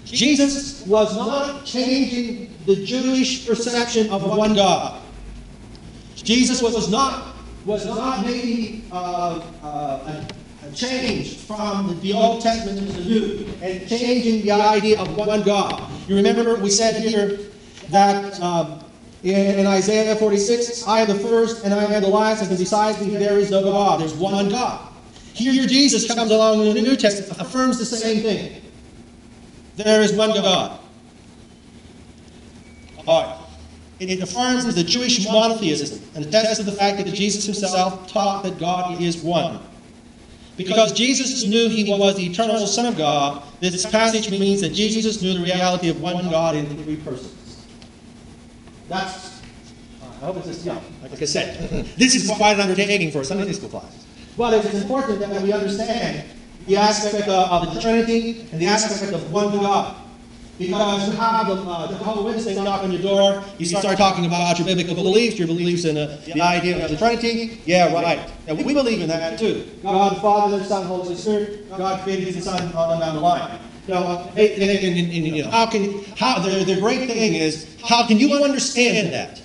Jesus 0.06 0.86
was 0.86 1.16
not 1.16 1.64
changing 1.64 2.54
the 2.64 2.84
Jewish 2.84 3.46
perception 3.46 4.08
of 4.10 4.24
one 4.24 4.54
God. 4.54 5.02
Jesus 6.14 6.62
was 6.62 6.88
not, 6.88 7.34
was 7.64 7.86
not 7.86 8.24
making 8.24 8.84
uh, 8.92 9.42
uh, 9.62 9.66
a, 9.66 10.66
a, 10.66 10.72
change 10.72 11.36
from 11.38 11.98
the 12.00 12.12
Old 12.12 12.40
Testament 12.40 12.78
to 12.78 12.84
the 12.84 13.04
New 13.04 13.48
and 13.62 13.88
changing 13.88 14.42
the 14.42 14.52
idea 14.52 15.00
of 15.00 15.16
one 15.16 15.42
God. 15.42 15.90
You 16.08 16.16
remember 16.16 16.54
we 16.56 16.70
said 16.70 17.02
here 17.02 17.38
that 17.90 18.40
um, 18.40 18.80
in, 19.24 19.58
in, 19.60 19.66
Isaiah 19.66 20.14
46, 20.14 20.86
I 20.86 21.00
am 21.00 21.08
the 21.08 21.14
first 21.16 21.64
and 21.64 21.74
I 21.74 21.82
am 21.84 22.02
the 22.02 22.08
last, 22.08 22.48
and 22.48 22.58
besides 22.58 23.00
me 23.00 23.16
there 23.16 23.38
is 23.38 23.50
no 23.50 23.62
God. 23.62 24.00
There's 24.00 24.14
one 24.14 24.48
God. 24.48 24.88
Here 25.34 25.66
Jesus 25.66 26.06
comes 26.06 26.30
along 26.30 26.64
in 26.64 26.74
the 26.74 26.82
New 26.82 26.96
Testament, 26.96 27.40
affirms 27.40 27.78
the 27.78 27.84
same 27.84 28.22
thing. 28.22 28.62
There 29.76 30.00
is 30.00 30.12
one 30.12 30.30
God. 30.30 30.80
All 33.06 33.22
right. 33.22 33.46
It 33.98 34.20
affirms 34.22 34.74
the 34.74 34.82
Jewish 34.82 35.24
monotheism 35.26 36.02
and 36.14 36.26
attests 36.26 36.58
to 36.58 36.64
the 36.64 36.72
fact 36.72 36.98
that 36.98 37.06
Jesus 37.14 37.46
himself 37.46 38.06
taught 38.08 38.42
that 38.42 38.58
God 38.58 39.00
is 39.00 39.18
one. 39.22 39.60
Because 40.56 40.92
Jesus 40.92 41.46
knew 41.46 41.68
he 41.68 41.90
was 41.90 42.16
the 42.16 42.26
eternal 42.26 42.58
Son 42.66 42.86
of 42.86 42.96
God, 42.96 43.42
this 43.60 43.84
passage 43.86 44.30
means 44.30 44.62
that 44.62 44.72
Jesus 44.72 45.20
knew 45.22 45.34
the 45.34 45.44
reality 45.44 45.88
of 45.88 46.00
one 46.00 46.28
God 46.30 46.56
in 46.56 46.66
three 46.82 46.96
persons. 46.96 47.66
That's, 48.88 49.42
I 50.02 50.26
hope 50.26 50.38
it's 50.38 50.46
just, 50.46 50.64
yeah, 50.64 50.80
like 51.02 51.20
I 51.20 51.24
said, 51.26 51.86
this 51.96 52.14
is 52.14 52.30
quite 52.30 52.54
an 52.54 52.60
undertaking 52.60 53.10
for 53.10 53.20
a 53.20 53.24
Sunday 53.24 53.52
school 53.52 53.68
class. 53.68 54.06
But 54.36 54.54
it's 54.54 54.74
important 54.74 55.20
that 55.20 55.42
we 55.42 55.52
understand 55.52 56.28
the 56.66 56.76
aspect 56.76 57.28
of, 57.28 57.74
the 57.74 57.80
Trinity 57.80 58.46
and 58.52 58.60
the 58.60 58.66
aspect 58.66 59.12
of 59.12 59.32
one 59.32 59.50
God. 59.50 59.96
Because 60.58 61.06
you 61.06 61.12
have 61.16 61.46
the, 61.48 61.54
uh, 61.54 62.14
the 62.14 62.22
Witness, 62.22 62.46
they 62.46 62.54
knock 62.54 62.82
on 62.82 62.90
your 62.90 63.02
door, 63.02 63.44
you 63.58 63.66
start 63.66 63.98
talking 63.98 64.24
about 64.24 64.58
your 64.58 64.66
biblical 64.66 64.94
beliefs, 64.94 65.38
your 65.38 65.46
beliefs 65.46 65.84
in 65.84 65.98
uh, 65.98 66.18
the 66.24 66.40
idea 66.40 66.82
of 66.82 66.90
the 66.90 66.96
Trinity. 66.96 67.60
Yeah, 67.66 67.92
right. 67.92 68.30
And 68.46 68.64
we 68.64 68.72
believe 68.72 69.02
in 69.02 69.08
that 69.08 69.38
too. 69.38 69.68
God 69.82 70.16
the 70.16 70.20
Father, 70.20 70.58
the 70.58 70.64
Son, 70.64 70.86
Holy 70.86 71.14
Spirit. 71.14 71.68
God 71.76 72.02
created 72.02 72.34
His 72.34 72.44
Son 72.44 72.72
on 72.72 73.00
down 73.00 73.16
the 73.16 73.20
line. 73.20 73.60
Now, 73.86 74.30
and, 74.30 74.38
and, 74.38 74.62
and, 74.62 74.98
and, 74.98 75.12
you 75.12 75.44
know, 75.44 75.50
how 75.50 75.66
can 75.66 76.02
how 76.16 76.40
the, 76.40 76.64
the 76.64 76.80
great 76.80 77.06
thing 77.06 77.34
is 77.34 77.76
how 77.84 78.06
can 78.06 78.16
you 78.18 78.42
understand 78.42 79.12
that? 79.12 79.42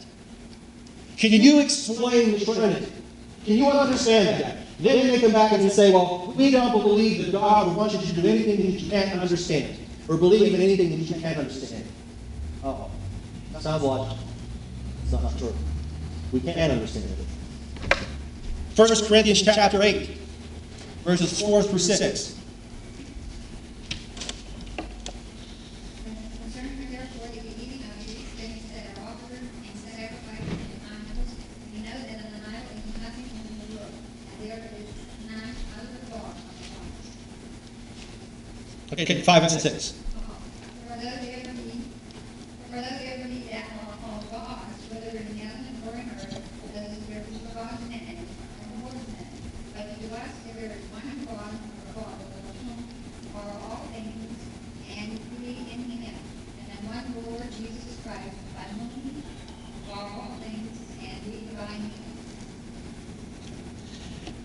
Can 1.17 1.31
you 1.31 1.59
explain 1.59 2.39
the 2.39 2.45
Trinity? 2.45 2.91
Can 3.45 3.57
you 3.57 3.67
understand 3.67 4.43
that? 4.43 4.57
Then 4.81 5.07
they 5.07 5.21
come 5.21 5.31
back 5.31 5.51
and 5.51 5.63
they 5.63 5.69
say, 5.69 5.91
well, 5.91 6.33
we 6.35 6.49
don't 6.49 6.71
believe 6.71 7.25
that 7.25 7.31
God 7.31 7.75
wants 7.77 7.93
you 7.93 8.01
to 8.01 8.21
do 8.21 8.27
anything 8.27 8.57
that 8.57 8.79
you 8.79 8.89
can't 8.89 9.19
understand, 9.19 9.77
or 10.07 10.17
believe 10.17 10.53
in 10.55 10.59
anything 10.59 10.89
that 10.89 10.97
you 10.97 11.21
can't 11.21 11.37
understand. 11.37 11.85
Oh, 12.63 12.89
sounds 13.59 13.83
logical. 13.83 14.17
It's 15.03 15.11
not 15.11 15.37
true. 15.37 15.53
We 16.31 16.39
can't 16.39 16.71
understand 16.71 17.05
it. 17.05 17.97
1 18.75 19.07
Corinthians 19.07 19.43
chapter 19.43 19.83
8, 19.83 20.17
verses 21.03 21.39
4 21.41 21.61
through 21.61 21.77
6. 21.77 22.40
Okay, 39.01 39.19
five 39.23 39.41
and 39.41 39.51
six. 39.51 39.95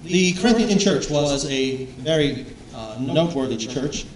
The 0.02 0.32
Corinthian 0.34 0.78
church 0.78 1.10
was 1.10 1.44
a 1.50 1.84
very 1.84 2.46
uh, 2.74 2.96
noteworthy 3.00 3.56
church 3.56 4.06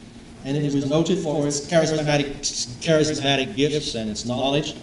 and 0.45 0.57
it 0.57 0.73
was 0.73 0.89
noted 0.89 1.19
for 1.19 1.47
its 1.47 1.61
charismatic, 1.61 2.41
charismatic 2.81 3.55
gifts 3.55 3.95
and 3.95 4.11
its 4.11 4.25
knowledge. 4.25 4.75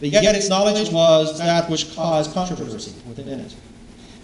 but 0.00 0.08
yet 0.08 0.34
its 0.34 0.48
knowledge 0.48 0.90
was 0.90 1.38
that 1.38 1.68
which 1.70 1.94
caused 1.94 2.32
controversy 2.32 2.94
within 3.06 3.40
it, 3.40 3.54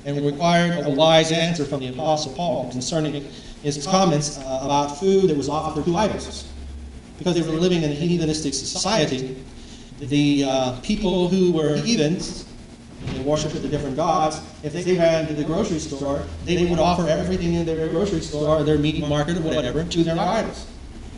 and 0.05 0.25
required 0.25 0.87
a 0.87 0.91
wise 0.91 1.33
answer 1.33 1.65
from 1.65 1.81
the 1.81 1.89
Apostle 1.89 2.33
Paul 2.33 2.71
concerning 2.71 3.25
his 3.63 3.87
comments 3.87 4.39
uh, 4.39 4.61
about 4.63 4.99
food 4.99 5.29
that 5.29 5.37
was 5.37 5.49
offered 5.49 5.85
to 5.85 5.97
idols. 5.97 6.51
Because 7.19 7.35
they 7.35 7.43
were 7.43 7.59
living 7.59 7.83
in 7.83 7.91
a 7.91 7.95
heathenistic 7.95 8.53
society, 8.53 9.43
the 9.99 10.45
uh, 10.45 10.81
people 10.83 11.29
who 11.29 11.53
were 11.53 11.77
heathens, 11.77 12.46
they 13.07 13.21
worshipped 13.21 13.55
the 13.55 13.69
different 13.69 13.97
gods, 13.97 14.41
if 14.63 14.73
they 14.73 14.97
ran 14.97 15.27
to 15.27 15.35
the 15.35 15.45
grocery 15.45 15.79
store, 15.79 16.23
they 16.45 16.65
would 16.67 16.79
offer 16.79 17.07
everything 17.09 17.55
in 17.55 17.67
their 17.67 17.89
grocery 17.89 18.21
store, 18.21 18.59
or 18.59 18.63
their 18.65 18.79
meat 18.79 19.07
market, 19.07 19.37
or 19.39 19.43
whatever, 19.43 19.85
to 19.85 20.05
their 20.05 20.19
idols. 20.19 20.67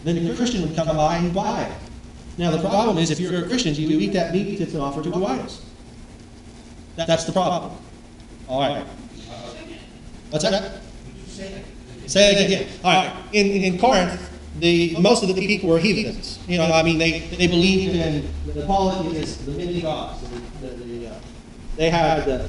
Then 0.04 0.24
the 0.24 0.34
Christian 0.34 0.62
would 0.62 0.76
come 0.76 0.88
by 0.88 1.16
and 1.16 1.34
buy 1.34 1.64
it. 1.64 1.72
Now, 2.38 2.50
the 2.52 2.60
problem 2.60 2.98
is, 2.98 3.10
if 3.10 3.18
you're 3.18 3.44
a 3.44 3.48
Christian, 3.48 3.74
you 3.74 3.98
eat 3.98 4.12
that 4.12 4.32
meat 4.32 4.58
that's 4.58 4.74
offered 4.74 5.04
to 5.04 5.26
idols. 5.26 5.62
That's 6.94 7.24
the 7.24 7.32
problem. 7.32 7.72
All 8.48 8.60
right. 8.60 8.84
What's 10.30 10.44
that? 10.44 10.80
Say 12.06 12.34
it 12.34 12.46
again. 12.46 12.68
All 12.84 12.92
right. 12.92 13.14
In, 13.32 13.46
in 13.46 13.78
Corinth, 13.78 14.24
the 14.58 14.96
most 14.98 15.22
of 15.22 15.28
the 15.28 15.34
people 15.34 15.68
were 15.68 15.78
heathens. 15.78 16.38
You 16.48 16.58
know, 16.58 16.64
I 16.64 16.82
mean, 16.82 16.98
they, 16.98 17.20
they 17.20 17.46
believed 17.46 17.94
in 17.94 18.28
the 18.46 18.66
polytheists, 18.66 19.44
the 19.44 19.52
many 19.52 19.80
gods. 19.80 20.22
The, 20.60 20.66
the, 20.66 20.84
the, 20.84 21.06
uh, 21.08 21.14
they 21.78 21.90
had 21.90 22.24
the, 22.26 22.48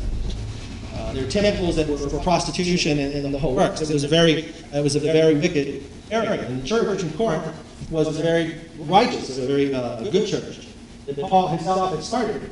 uh, 0.95 1.13
their 1.13 1.29
temples 1.29 1.75
that 1.75 1.87
were 1.87 1.97
for 1.97 2.19
prostitution 2.19 2.97
and, 2.97 3.13
and 3.13 3.33
the 3.33 3.39
whole 3.39 3.55
works. 3.55 3.79
It 3.79 3.93
was 3.93 4.03
a 4.03 4.07
very, 4.07 4.53
it 4.73 4.83
was 4.83 4.95
a 4.95 4.99
very 4.99 5.35
wicked 5.35 5.83
area. 6.11 6.47
And 6.47 6.61
the 6.61 6.67
church 6.67 7.03
in 7.03 7.13
Corinth 7.13 7.55
was 7.91 8.19
a 8.19 8.21
very 8.21 8.55
righteous, 8.79 9.37
a 9.37 9.45
very 9.45 9.73
uh, 9.73 10.01
good 10.09 10.27
church 10.27 10.67
that 11.05 11.17
Paul 11.17 11.47
himself 11.47 11.91
had 11.91 12.03
started. 12.03 12.49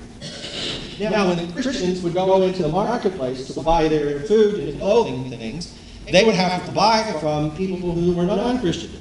Now, 0.99 1.27
when 1.27 1.47
the 1.47 1.61
Christians 1.61 2.01
would 2.01 2.13
go 2.13 2.41
into 2.43 2.61
the 2.61 2.69
marketplace 2.69 3.53
to 3.53 3.61
buy 3.61 3.87
their 3.87 4.19
food 4.21 4.59
and 4.59 4.79
clothing 4.79 5.29
things, 5.31 5.77
they 6.11 6.23
would 6.23 6.35
have 6.35 6.65
to 6.65 6.71
buy 6.71 7.03
from 7.19 7.55
people 7.55 7.77
who 7.77 8.13
were 8.13 8.23
non-Christian, 8.23 8.91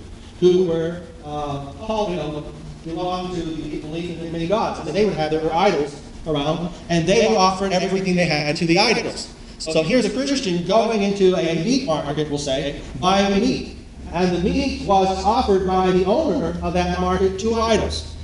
who 0.41 0.67
were 0.67 1.03
uh, 1.25 1.73
called, 1.81 2.11
you 2.11 2.17
know, 2.17 2.53
belonged 2.85 3.35
to 3.35 3.43
the 3.43 3.81
belief 3.81 4.19
in 4.21 4.33
many 4.33 4.47
gods. 4.47 4.81
And 4.81 4.97
they 4.97 5.05
would 5.05 5.15
have 5.15 5.31
their 5.31 5.53
idols 5.53 6.03
around, 6.27 6.73
and 6.89 7.07
they 7.07 7.35
offered 7.35 7.73
everything 7.73 8.17
they 8.17 8.27
had 8.27 8.57
to 8.57 8.67
the 8.67 8.79
idols. 8.79 9.33
So 9.59 9.83
here's 9.83 10.05
a 10.05 10.11
Christian 10.11 10.67
going 10.67 11.03
into 11.03 11.35
a 11.35 11.65
meat 11.65 11.87
market, 11.87 12.29
we'll 12.29 12.39
say, 12.39 12.81
buying 13.01 13.41
meat. 13.41 13.77
And 14.13 14.37
the 14.37 14.41
meat 14.41 14.87
was 14.87 15.25
offered 15.25 15.67
by 15.67 15.91
the 15.91 16.05
owner 16.05 16.59
of 16.63 16.73
that 16.75 17.01
market 17.01 17.39
to 17.41 17.55
idols. 17.55 18.15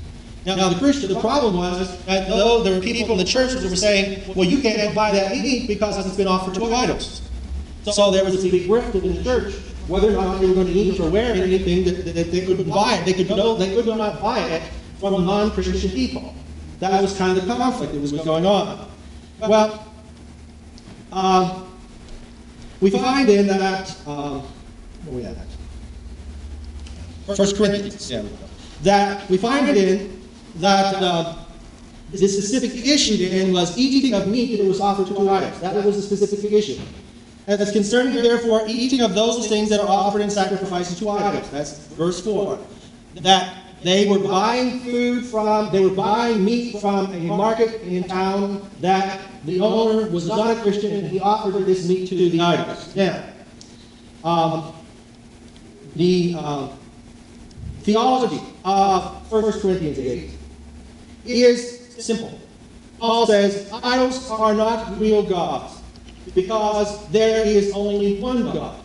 Now, 0.45 0.57
now 0.57 0.69
the 0.69 0.79
Christian, 0.79 1.13
the 1.13 1.21
problem 1.21 1.57
was 1.57 2.05
that 2.05 2.29
though 2.29 2.63
there 2.63 2.75
were 2.75 2.81
people 2.81 3.13
in 3.13 3.19
the 3.19 3.25
church 3.25 3.53
that 3.53 3.69
were 3.69 3.77
saying, 3.77 4.35
well, 4.35 4.47
you 4.47 4.61
can't 4.61 4.95
buy 4.95 5.13
that 5.13 5.33
meat 5.33 5.69
because 5.69 6.05
it's 6.05 6.17
been 6.17 6.27
offered 6.27 6.55
to 6.55 6.65
idols. 6.65 7.23
So 7.85 8.11
there 8.11 8.25
was 8.25 8.45
a 8.45 8.51
big 8.51 8.71
rift 8.71 8.95
in 8.95 9.15
the 9.15 9.23
church 9.23 9.55
whether 9.89 10.09
or 10.09 10.13
not 10.13 10.41
they 10.41 10.47
were 10.47 10.55
going 10.55 10.69
to 10.69 10.73
eat 10.73 11.01
or 11.01 11.11
wear 11.11 11.35
anything 11.35 11.85
that, 11.85 12.05
that, 12.05 12.15
that 12.15 12.31
they 12.31 12.47
couldn't 12.47 12.69
buy 12.69 12.95
it. 12.95 13.05
They 13.05 13.13
could 13.13 13.29
no, 13.29 13.57
they 13.57 13.75
could 13.75 13.87
not 13.87 14.23
buy 14.23 14.41
it 14.41 14.63
from 15.01 15.25
non-Christian 15.27 15.91
people. 15.91 16.35
That 16.83 17.01
was 17.01 17.17
kind 17.17 17.39
of 17.39 17.47
the 17.47 17.55
conflict 17.55 17.93
that 17.93 18.01
was 18.01 18.11
going 18.11 18.45
on. 18.45 18.91
Well, 19.39 19.87
um, 21.13 21.73
we 22.81 22.91
find 22.91 23.29
in 23.29 23.47
that 23.47 23.97
um, 24.05 24.43
where 25.05 25.15
we 25.15 25.25
at? 25.25 25.37
First 27.37 27.57
Corinthians. 27.57 28.11
Yeah, 28.11 28.25
that 28.83 29.31
we 29.31 29.37
find 29.37 29.69
it 29.69 29.77
in 29.77 30.23
that 30.57 30.97
uh, 30.97 31.37
the 32.11 32.19
specific 32.19 32.73
issue 32.85 33.29
then 33.29 33.53
was 33.53 33.79
eating 33.79 34.15
of 34.15 34.27
meat 34.27 34.57
that 34.57 34.67
was 34.67 34.81
offered 34.81 35.07
to 35.07 35.31
idols. 35.31 35.61
That 35.61 35.85
was 35.85 35.95
the 35.95 36.17
specific 36.17 36.51
issue. 36.51 36.83
And 37.47 37.61
it's 37.61 37.71
concerning 37.71 38.15
therefore 38.17 38.63
eating 38.67 39.03
of 39.03 39.15
those 39.15 39.47
things 39.47 39.69
that 39.69 39.79
are 39.79 39.89
offered 39.89 40.23
in 40.23 40.31
sacrifices 40.31 40.99
to 40.99 41.11
idols. 41.11 41.49
That's 41.53 41.87
verse 41.95 42.21
4. 42.25 42.59
That 43.21 43.62
they 43.83 44.09
were 44.09 44.19
buying 44.19 44.81
food 44.81 45.25
from, 45.27 45.71
they 45.73 45.85
were 45.85 45.95
buying 45.95 46.45
meat 46.45 46.81
from 46.81 47.13
a 47.13 47.21
market 47.21 47.83
in 47.83 48.05
town 48.05 48.69
that 48.81 49.21
the 49.45 49.61
owner 49.61 50.09
was 50.09 50.29
not 50.29 50.57
a 50.57 50.61
Christian 50.61 50.93
and 50.93 51.09
he 51.09 51.21
offered 51.21 51.67
this 51.67 51.89
meat 51.89 52.09
to 52.09 52.15
the 52.15 52.41
idols. 52.41 52.95
Now, 52.95 53.25
um, 54.25 54.73
the 55.97 56.35
uh, 56.39 56.69
theology 57.81 58.41
of 58.65 59.31
1 59.33 59.61
Corinthians 59.61 59.99
8 59.99 60.31
is 61.25 61.95
simple. 61.99 62.39
Paul 62.99 63.27
says, 63.27 63.69
idols 63.83 64.31
are 64.31 64.55
not 64.55 64.99
real 65.01 65.25
gods 65.25 65.81
because 66.35 67.07
there 67.09 67.45
is 67.45 67.73
only 67.75 68.21
one 68.21 68.45
God. 68.53 68.79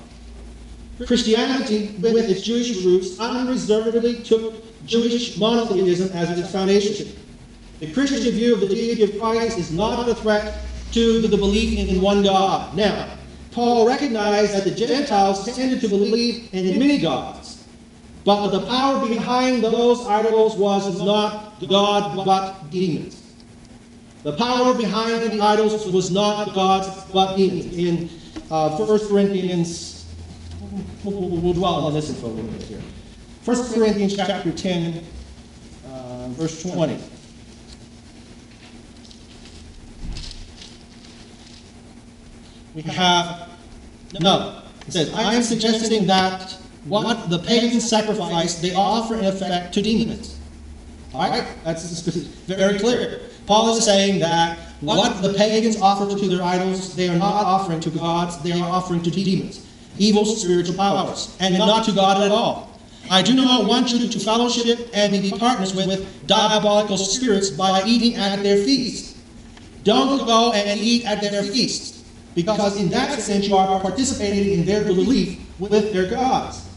Christianity, 1.05 1.95
with 1.99 2.27
its 2.27 2.41
Jewish 2.41 2.83
roots, 2.83 3.19
unreservedly 3.19 4.23
took 4.23 4.66
Jewish 4.88 5.38
monotheism 5.38 6.10
as 6.17 6.38
its 6.39 6.52
foundation. 6.52 7.15
The 7.80 7.91
Christian 7.93 8.32
view 8.32 8.56
of 8.56 8.62
the 8.62 8.67
deity 8.67 9.04
of 9.04 9.19
Christ 9.19 9.58
is 9.58 9.71
not 9.71 10.10
a 10.10 10.15
threat 10.15 10.60
to 10.93 11.21
the 11.21 11.38
belief 11.38 11.78
in 11.78 12.02
one 12.02 12.23
God. 12.23 12.76
Now, 12.76 13.17
Paul 13.52 13.88
recognized 13.88 14.54
that 14.54 14.63
the 14.63 14.71
Gentiles 14.71 15.45
tended 15.56 15.82
to 15.82 15.88
believe 15.88 16.54
in 16.54 16.80
many 16.80 16.97
gods, 16.97 17.67
but 18.23 18.50
the 18.50 18.65
power 18.65 19.08
behind 19.08 19.63
those 19.63 20.06
idols 20.06 20.56
was 20.56 21.02
not 21.02 21.60
God 21.67 22.26
but 22.26 22.69
demons. 22.69 23.21
The 24.23 24.34
power 24.34 24.73
behind 24.73 25.32
the 25.32 25.41
idols 25.41 25.86
was 25.88 26.12
not 26.12 26.54
gods 26.54 26.88
but 27.12 27.36
demons. 27.36 27.76
In 27.78 28.10
uh, 28.52 28.78
1 28.78 29.08
Corinthians, 29.08 30.06
we'll, 31.04 31.30
we'll, 31.30 31.54
dwell 31.54 31.86
on 31.86 31.93
this 31.93 32.19
for 32.19 32.28
a 32.28 32.30
little 32.30 32.52
bit 32.52 32.63
here. 32.63 32.82
1 33.47 33.73
Corinthians 33.73 34.13
chapter 34.13 34.51
10, 34.51 35.01
uh, 35.89 36.27
verse 36.31 36.62
20. 36.63 36.99
We 42.75 42.81
have, 42.81 43.49
no, 44.19 44.63
it 44.86 44.91
says, 44.91 45.13
I 45.13 45.33
am 45.33 45.43
suggesting 45.43 46.07
that 46.07 46.57
what 46.83 47.29
the 47.29 47.39
pagans 47.39 47.89
sacrifice, 47.89 48.55
they 48.55 48.73
offer 48.73 49.15
in 49.15 49.23
effect 49.23 49.73
to 49.75 49.81
demons. 49.81 50.38
All 51.13 51.29
right? 51.29 51.47
That's 51.63 52.01
very 52.47 52.77
clear. 52.77 53.21
Paul 53.45 53.77
is 53.77 53.86
saying 53.86 54.19
that 54.19 54.60
what 54.81 55.21
the 55.21 55.33
pagans 55.36 55.79
offer 55.79 56.13
to 56.19 56.27
their 56.27 56.43
idols, 56.43 56.97
they 56.97 57.07
are 57.07 57.17
not 57.17 57.45
offering 57.45 57.79
to 57.79 57.91
gods, 57.91 58.39
they 58.39 58.51
are 58.51 58.69
offering 58.69 59.03
to 59.03 59.10
demons, 59.10 59.65
evil 59.97 60.25
spiritual 60.25 60.75
powers, 60.75 61.33
and 61.39 61.57
not 61.57 61.86
to 61.86 61.93
God 61.93 62.21
at 62.21 62.31
all. 62.31 62.66
I 63.10 63.22
do 63.22 63.34
not 63.34 63.67
want 63.67 63.91
you 63.91 64.08
to 64.08 64.20
fellowship 64.20 64.89
and 64.93 65.12
be 65.13 65.32
partners 65.32 65.74
with, 65.74 65.88
with 65.88 66.28
diabolical 66.28 66.98
spirits 66.98 67.50
by 67.50 67.84
eating 67.86 68.15
at 68.15 68.43
their 68.43 68.63
feast. 68.63 69.17
Don't 69.84 70.26
go 70.26 70.52
and 70.52 70.80
eat 70.80 71.06
at 71.06 71.22
their 71.22 71.43
feasts, 71.43 72.04
because 72.36 72.80
in 72.80 72.89
that 72.89 73.20
sense 73.20 73.48
you 73.48 73.56
are 73.56 73.80
participating 73.80 74.60
in 74.60 74.65
their 74.65 74.84
belief 74.84 75.39
with 75.60 75.93
their 75.93 76.10
gods. 76.10 76.67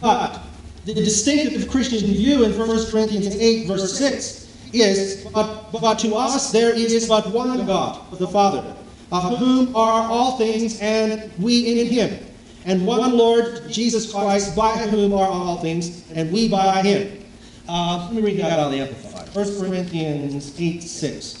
But 0.00 0.40
the 0.84 0.94
distinctive 0.94 1.68
Christian 1.68 2.00
view 2.00 2.44
in 2.44 2.56
1 2.56 2.90
Corinthians 2.90 3.36
8, 3.36 3.66
verse 3.66 3.98
6, 3.98 4.70
is, 4.72 5.26
but, 5.32 5.72
but 5.72 5.98
to 5.98 6.14
us 6.14 6.52
there 6.52 6.74
is 6.74 7.08
but 7.08 7.30
one 7.32 7.66
God, 7.66 8.00
the 8.18 8.28
Father, 8.28 8.76
of 9.10 9.38
whom 9.38 9.74
are 9.74 10.08
all 10.08 10.38
things, 10.38 10.78
and 10.80 11.30
we 11.38 11.80
in 11.80 11.86
him 11.86 12.29
and 12.64 12.86
one 12.86 13.16
Lord 13.16 13.68
Jesus 13.68 14.12
Christ, 14.12 14.54
by 14.54 14.76
whom 14.76 15.12
are 15.12 15.28
all 15.28 15.58
things, 15.58 16.10
and 16.12 16.30
we 16.30 16.48
by 16.48 16.82
him. 16.82 17.24
Uh, 17.68 18.06
let 18.06 18.14
me 18.14 18.22
read 18.22 18.38
that 18.40 18.58
out 18.58 18.66
of 18.66 18.72
the 18.72 18.80
Amplified. 18.80 19.28
1 19.34 19.60
Corinthians 19.60 20.60
8 20.60 20.82
6. 20.82 21.40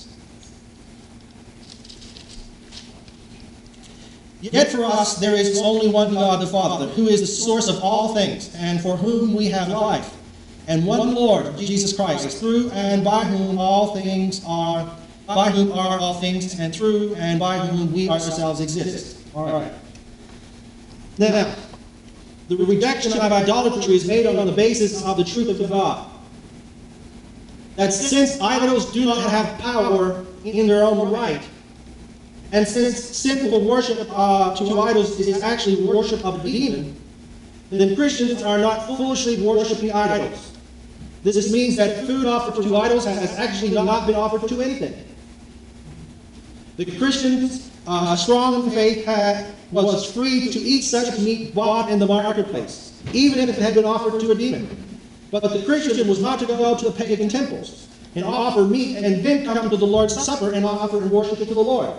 Yet 4.40 4.68
for 4.68 4.84
us 4.84 5.16
there 5.16 5.34
is 5.34 5.60
only 5.60 5.88
one 5.88 6.14
God 6.14 6.40
the 6.40 6.46
Father, 6.46 6.86
who 6.86 7.08
is 7.08 7.20
the 7.20 7.26
source 7.26 7.68
of 7.68 7.82
all 7.82 8.14
things, 8.14 8.54
and 8.56 8.80
for 8.80 8.96
whom 8.96 9.34
we 9.34 9.46
have 9.46 9.68
life, 9.68 10.16
and 10.66 10.86
one 10.86 11.14
Lord, 11.14 11.58
Jesus 11.58 11.94
Christ, 11.94 12.38
through 12.38 12.70
and 12.70 13.04
by 13.04 13.24
whom 13.24 13.58
all 13.58 13.94
things 13.94 14.42
are, 14.46 14.90
by 15.26 15.50
whom 15.50 15.72
are 15.72 15.98
all 15.98 16.14
things, 16.14 16.58
and 16.58 16.74
through 16.74 17.14
and 17.16 17.38
by 17.38 17.58
whom 17.58 17.92
we 17.92 18.08
ourselves 18.08 18.60
exist. 18.60 19.18
All 19.34 19.52
right. 19.52 19.72
Now, 21.20 21.54
the 22.48 22.56
rejection 22.56 23.12
of 23.12 23.30
idolatry 23.30 23.94
is 23.94 24.06
made 24.06 24.24
on 24.24 24.46
the 24.46 24.52
basis 24.52 25.04
of 25.04 25.18
the 25.18 25.24
truth 25.24 25.60
of 25.60 25.68
God. 25.68 26.10
That 27.76 27.92
since 27.92 28.40
idols 28.40 28.90
do 28.90 29.04
not 29.04 29.30
have 29.30 29.58
power 29.58 30.24
in 30.44 30.66
their 30.66 30.82
own 30.82 31.12
right, 31.12 31.46
and 32.52 32.66
since 32.66 32.98
sinful 32.98 33.60
worship 33.68 34.08
uh, 34.10 34.56
to 34.56 34.80
idols 34.80 35.20
is 35.20 35.42
actually 35.42 35.84
worship 35.84 36.24
of 36.24 36.42
the 36.42 36.50
demon, 36.50 36.96
then 37.68 37.94
Christians 37.94 38.42
are 38.42 38.58
not 38.58 38.86
foolishly 38.86 39.42
worshiping 39.42 39.92
idols. 39.92 40.56
This 41.22 41.52
means 41.52 41.76
that 41.76 42.06
food 42.06 42.24
offered 42.24 42.62
to 42.62 42.76
idols 42.76 43.04
has 43.04 43.36
actually 43.36 43.72
not 43.72 44.06
been 44.06 44.16
offered 44.16 44.48
to 44.48 44.62
anything. 44.62 44.94
The 46.78 46.96
Christians, 46.96 47.70
uh, 47.86 48.16
strong 48.16 48.64
in 48.64 48.70
faith, 48.70 49.04
had, 49.04 49.54
was 49.72 50.12
free 50.12 50.48
to 50.50 50.58
eat 50.58 50.82
such 50.82 51.18
meat 51.20 51.54
bought 51.54 51.90
in 51.90 51.98
the 51.98 52.06
marketplace, 52.06 53.02
even 53.12 53.48
if 53.48 53.56
it 53.56 53.62
had 53.62 53.74
been 53.74 53.84
offered 53.84 54.20
to 54.20 54.30
a 54.30 54.34
demon. 54.34 54.68
But 55.30 55.42
the 55.44 55.62
Christian 55.64 56.08
was 56.08 56.20
not 56.20 56.38
to 56.40 56.46
go 56.46 56.64
out 56.70 56.80
to 56.80 56.86
the 56.86 56.92
pagan 56.92 57.28
temples 57.28 57.88
and 58.14 58.24
offer 58.24 58.64
meat 58.64 58.96
and 58.96 59.24
then 59.24 59.44
come 59.44 59.70
to 59.70 59.76
the 59.76 59.86
Lord's 59.86 60.14
Supper 60.20 60.52
and 60.52 60.64
offer 60.64 60.98
and 60.98 61.10
worship 61.10 61.38
to 61.38 61.44
the 61.44 61.60
Lord. 61.60 61.94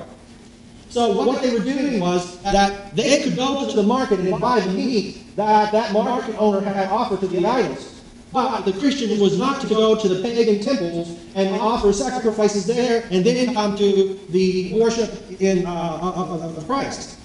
So 0.89 1.13
what 1.13 1.41
they 1.41 1.51
were 1.53 1.63
doing 1.63 2.01
was 2.01 2.41
that 2.41 2.93
they 2.95 3.23
could 3.23 3.37
go 3.37 3.69
to 3.69 3.75
the 3.75 3.83
market 3.83 4.19
and 4.19 4.39
buy 4.41 4.59
the 4.59 4.71
meat 4.73 5.35
that 5.37 5.71
that 5.71 5.93
market 5.93 6.35
owner 6.37 6.59
had 6.59 6.89
offered 6.89 7.21
to 7.21 7.27
the 7.27 7.45
idols. 7.45 8.00
But 8.33 8.61
the 8.61 8.71
Christian 8.73 9.19
was 9.19 9.37
not 9.37 9.59
to 9.61 9.67
go 9.67 9.95
to 9.95 10.07
the 10.07 10.21
pagan 10.21 10.61
temples 10.61 11.19
and 11.35 11.53
offer 11.59 11.91
sacrifices 11.91 12.65
there 12.65 13.05
and 13.11 13.25
then 13.25 13.53
come 13.53 13.75
to 13.77 14.19
the 14.29 14.73
worship 14.79 15.11
in, 15.41 15.65
uh, 15.65 15.99
of, 16.01 16.41
of, 16.41 16.57
of 16.57 16.65
Christ. 16.65 17.19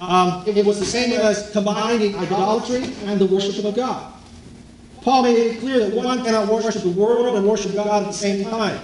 Um, 0.00 0.42
it 0.46 0.66
was 0.66 0.80
the 0.80 0.84
same 0.84 1.12
as 1.12 1.50
combining 1.52 2.16
idolatry 2.16 2.82
and 3.04 3.20
the 3.20 3.26
worship 3.26 3.64
of 3.64 3.76
God. 3.76 4.12
Paul 5.02 5.22
made 5.22 5.36
it 5.36 5.60
clear 5.60 5.78
that 5.78 5.94
one 5.94 6.24
cannot 6.24 6.48
worship 6.48 6.82
the 6.82 6.90
world 6.90 7.36
and 7.36 7.46
worship 7.46 7.74
God 7.74 8.02
at 8.02 8.06
the 8.08 8.12
same 8.12 8.44
time. 8.44 8.80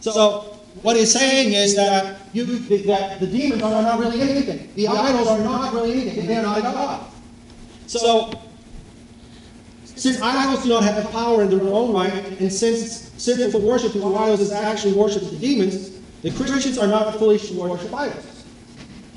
So, 0.00 0.58
what 0.82 0.96
he's 0.96 1.12
saying 1.12 1.52
is 1.52 1.76
that 1.76 2.20
you 2.34 2.44
that 2.44 3.20
the 3.20 3.26
demons 3.26 3.62
are 3.62 3.82
not 3.82 3.98
really 4.00 4.20
anything. 4.20 4.70
The 4.74 4.88
idols 4.88 5.28
are 5.28 5.38
not 5.38 5.72
really 5.72 5.92
anything. 5.92 6.26
They're 6.26 6.42
not 6.42 6.60
God. 6.62 7.06
So, 7.86 8.32
since 9.96 10.20
idols 10.20 10.62
do 10.64 10.70
not 10.70 10.82
have 10.84 11.02
the 11.02 11.08
power 11.10 11.42
in 11.42 11.50
their 11.50 11.62
own 11.62 11.92
right, 11.92 12.12
and 12.40 12.52
since 12.52 12.82
it's 12.82 13.22
sinful 13.22 13.60
worship 13.60 13.92
to 13.92 14.16
idols 14.16 14.40
is 14.40 14.52
actually 14.52 14.94
worship 14.94 15.22
to 15.22 15.36
demons, 15.36 16.00
the 16.22 16.30
Christians 16.32 16.78
are 16.78 16.88
not 16.88 17.16
foolish 17.16 17.48
to 17.48 17.54
worship 17.60 17.94
idols. 17.94 18.44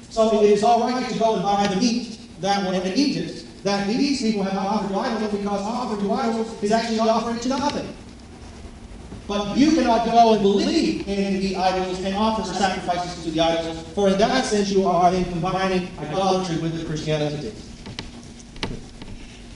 So 0.09 0.43
it 0.43 0.51
is 0.51 0.63
all 0.63 0.81
right 0.81 1.07
to 1.09 1.19
go 1.19 1.35
and 1.35 1.43
buy 1.43 1.67
the 1.67 1.77
meat 1.77 2.19
that 2.41 2.65
one 2.65 2.75
and 2.75 2.97
Egypt, 2.97 3.45
that 3.63 3.87
these 3.87 4.21
people 4.21 4.43
have 4.43 4.57
offered 4.57 4.89
to 4.89 4.99
idols 4.99 5.31
because 5.31 5.61
offering 5.61 6.07
to 6.07 6.13
idols 6.13 6.63
is 6.63 6.71
actually 6.71 6.99
offering 6.99 7.39
to 7.39 7.49
nothing. 7.49 7.95
But 9.27 9.57
you 9.57 9.71
cannot 9.71 10.05
go 10.05 10.33
and 10.33 10.41
believe 10.41 11.07
in 11.07 11.39
the 11.41 11.55
idols 11.57 11.99
and 12.01 12.15
offer 12.15 12.43
sacrifices 12.43 13.23
to 13.25 13.31
the 13.31 13.41
idols, 13.41 13.81
for 13.93 14.09
in 14.09 14.17
that 14.19 14.45
sense 14.45 14.71
you 14.71 14.85
are 14.85 15.13
in 15.13 15.25
combining 15.25 15.89
idolatry 15.99 16.57
with 16.57 16.79
the 16.79 16.85
Christianity. 16.85 17.53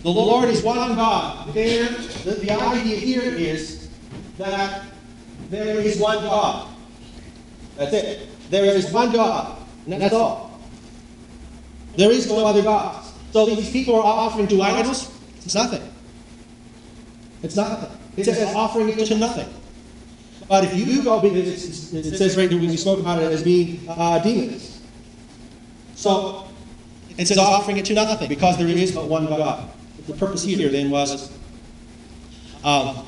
The 0.04 0.10
Lord 0.10 0.50
is 0.50 0.64
one 0.64 0.96
God. 0.96 1.54
There, 1.54 1.88
the, 1.88 2.32
the 2.32 2.52
idea 2.52 2.96
here 2.96 3.22
is 3.22 3.90
that 4.38 4.84
there 5.50 5.80
is 5.80 6.00
one 6.00 6.24
God. 6.24 6.70
That's 7.78 7.94
it. 7.94 8.28
There 8.50 8.66
is 8.66 8.92
one 8.92 9.12
God. 9.12 9.58
And 9.86 10.02
that's 10.02 10.14
all. 10.14 10.60
There 11.98 12.12
is 12.12 12.28
no 12.28 12.46
other 12.46 12.64
God. 12.64 13.04
So 13.32 13.46
these 13.46 13.70
people 13.70 13.96
are 13.96 14.04
offering 14.04 14.48
to 14.48 14.62
idols. 14.62 15.16
It's 15.46 15.54
nothing. 15.54 15.84
It's 17.44 17.56
nothing. 17.56 17.98
It 18.18 18.26
says 18.26 18.56
offering 18.56 18.90
it 18.90 19.06
to 19.06 19.16
nothing. 19.16 19.54
But 20.48 20.64
if 20.64 20.76
you 20.76 21.04
go, 21.04 21.22
it 21.24 22.18
says 22.18 22.38
right 22.38 22.50
here, 22.50 22.60
we 22.60 22.76
spoke 22.76 23.00
about 23.00 23.22
it 23.22 23.32
as 23.32 23.44
being 23.44 23.86
uh, 23.88 24.20
demons. 24.20 24.82
So 25.96 26.48
it 27.18 27.28
says 27.28 27.38
offering 27.38 27.78
it 27.78 27.86
to 27.86 27.94
nothing 27.94 28.28
because 28.28 28.58
there 28.58 28.68
is 28.68 28.92
but 28.92 29.06
one 29.06 29.28
God 29.28 29.72
the 30.08 30.14
purpose 30.14 30.44
here 30.44 30.70
then 30.70 30.90
was, 30.90 31.32
um, 32.64 33.06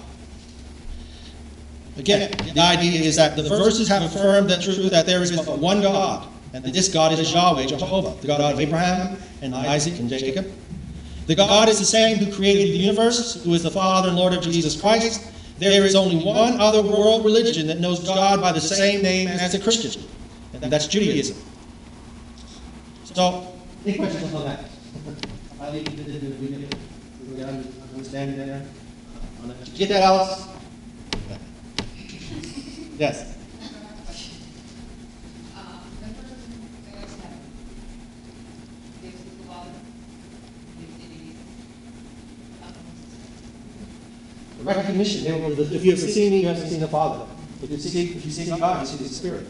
again, 1.97 2.31
the 2.53 2.61
idea 2.61 3.01
is 3.01 3.15
that 3.15 3.35
the 3.35 3.43
verses 3.43 3.87
have 3.87 4.03
affirmed 4.03 4.49
the 4.49 4.57
truth 4.57 4.91
that 4.91 5.05
there 5.05 5.21
is 5.21 5.31
but 5.31 5.59
one 5.59 5.81
God, 5.81 6.27
and 6.53 6.63
that 6.63 6.73
this 6.73 6.87
God 6.87 7.17
is 7.17 7.33
Yahweh, 7.33 7.65
Jehovah, 7.65 8.19
the 8.21 8.27
God 8.27 8.41
of 8.41 8.59
Abraham 8.59 9.17
and 9.41 9.55
Isaac 9.55 9.99
and 9.99 10.09
Jacob. 10.09 10.51
The 11.25 11.35
God 11.35 11.69
is 11.69 11.79
the 11.79 11.85
same 11.85 12.17
who 12.17 12.31
created 12.33 12.73
the 12.73 12.77
universe, 12.77 13.43
who 13.43 13.53
is 13.53 13.63
the 13.63 13.71
Father 13.71 14.09
and 14.09 14.17
Lord 14.17 14.33
of 14.33 14.43
Jesus 14.43 14.79
Christ. 14.79 15.31
There 15.57 15.85
is 15.85 15.95
only 15.95 16.23
one 16.23 16.59
other 16.59 16.81
world 16.81 17.23
religion 17.23 17.67
that 17.67 17.79
knows 17.79 18.03
God 18.03 18.41
by 18.41 18.51
the 18.51 18.59
same 18.59 19.01
name 19.01 19.29
as 19.29 19.53
a 19.53 19.59
Christian, 19.59 20.03
and 20.53 20.71
that's 20.71 20.87
Judaism. 20.87 21.37
So, 23.05 23.53
any 23.85 23.97
questions 23.97 24.33
on 24.33 24.45
that? 24.45 24.65
I 27.45 27.51
leave 27.51 27.59
it 27.59 27.63
to 27.63 27.71
the 27.71 27.81
we 27.81 27.89
got 27.89 27.93
understanding 27.93 28.37
there? 28.37 28.65
Get 29.75 29.89
that, 29.89 30.03
Alice? 30.03 30.47
Yes. 32.97 33.37
The 44.57 44.63
recognition. 44.63 45.25
If 45.25 45.83
you 45.83 45.91
have 45.91 45.99
seen 45.99 46.31
me, 46.31 46.41
you 46.41 46.47
haven't 46.47 46.69
seen 46.69 46.79
the 46.79 46.87
Father. 46.87 47.25
If 47.61 47.69
you 47.71 47.77
see, 47.77 48.11
if 48.11 48.25
you 48.25 48.31
see 48.31 48.45
God, 48.57 48.81
you 48.81 48.87
see 48.87 49.03
the 49.03 49.09
Spirit. 49.09 49.47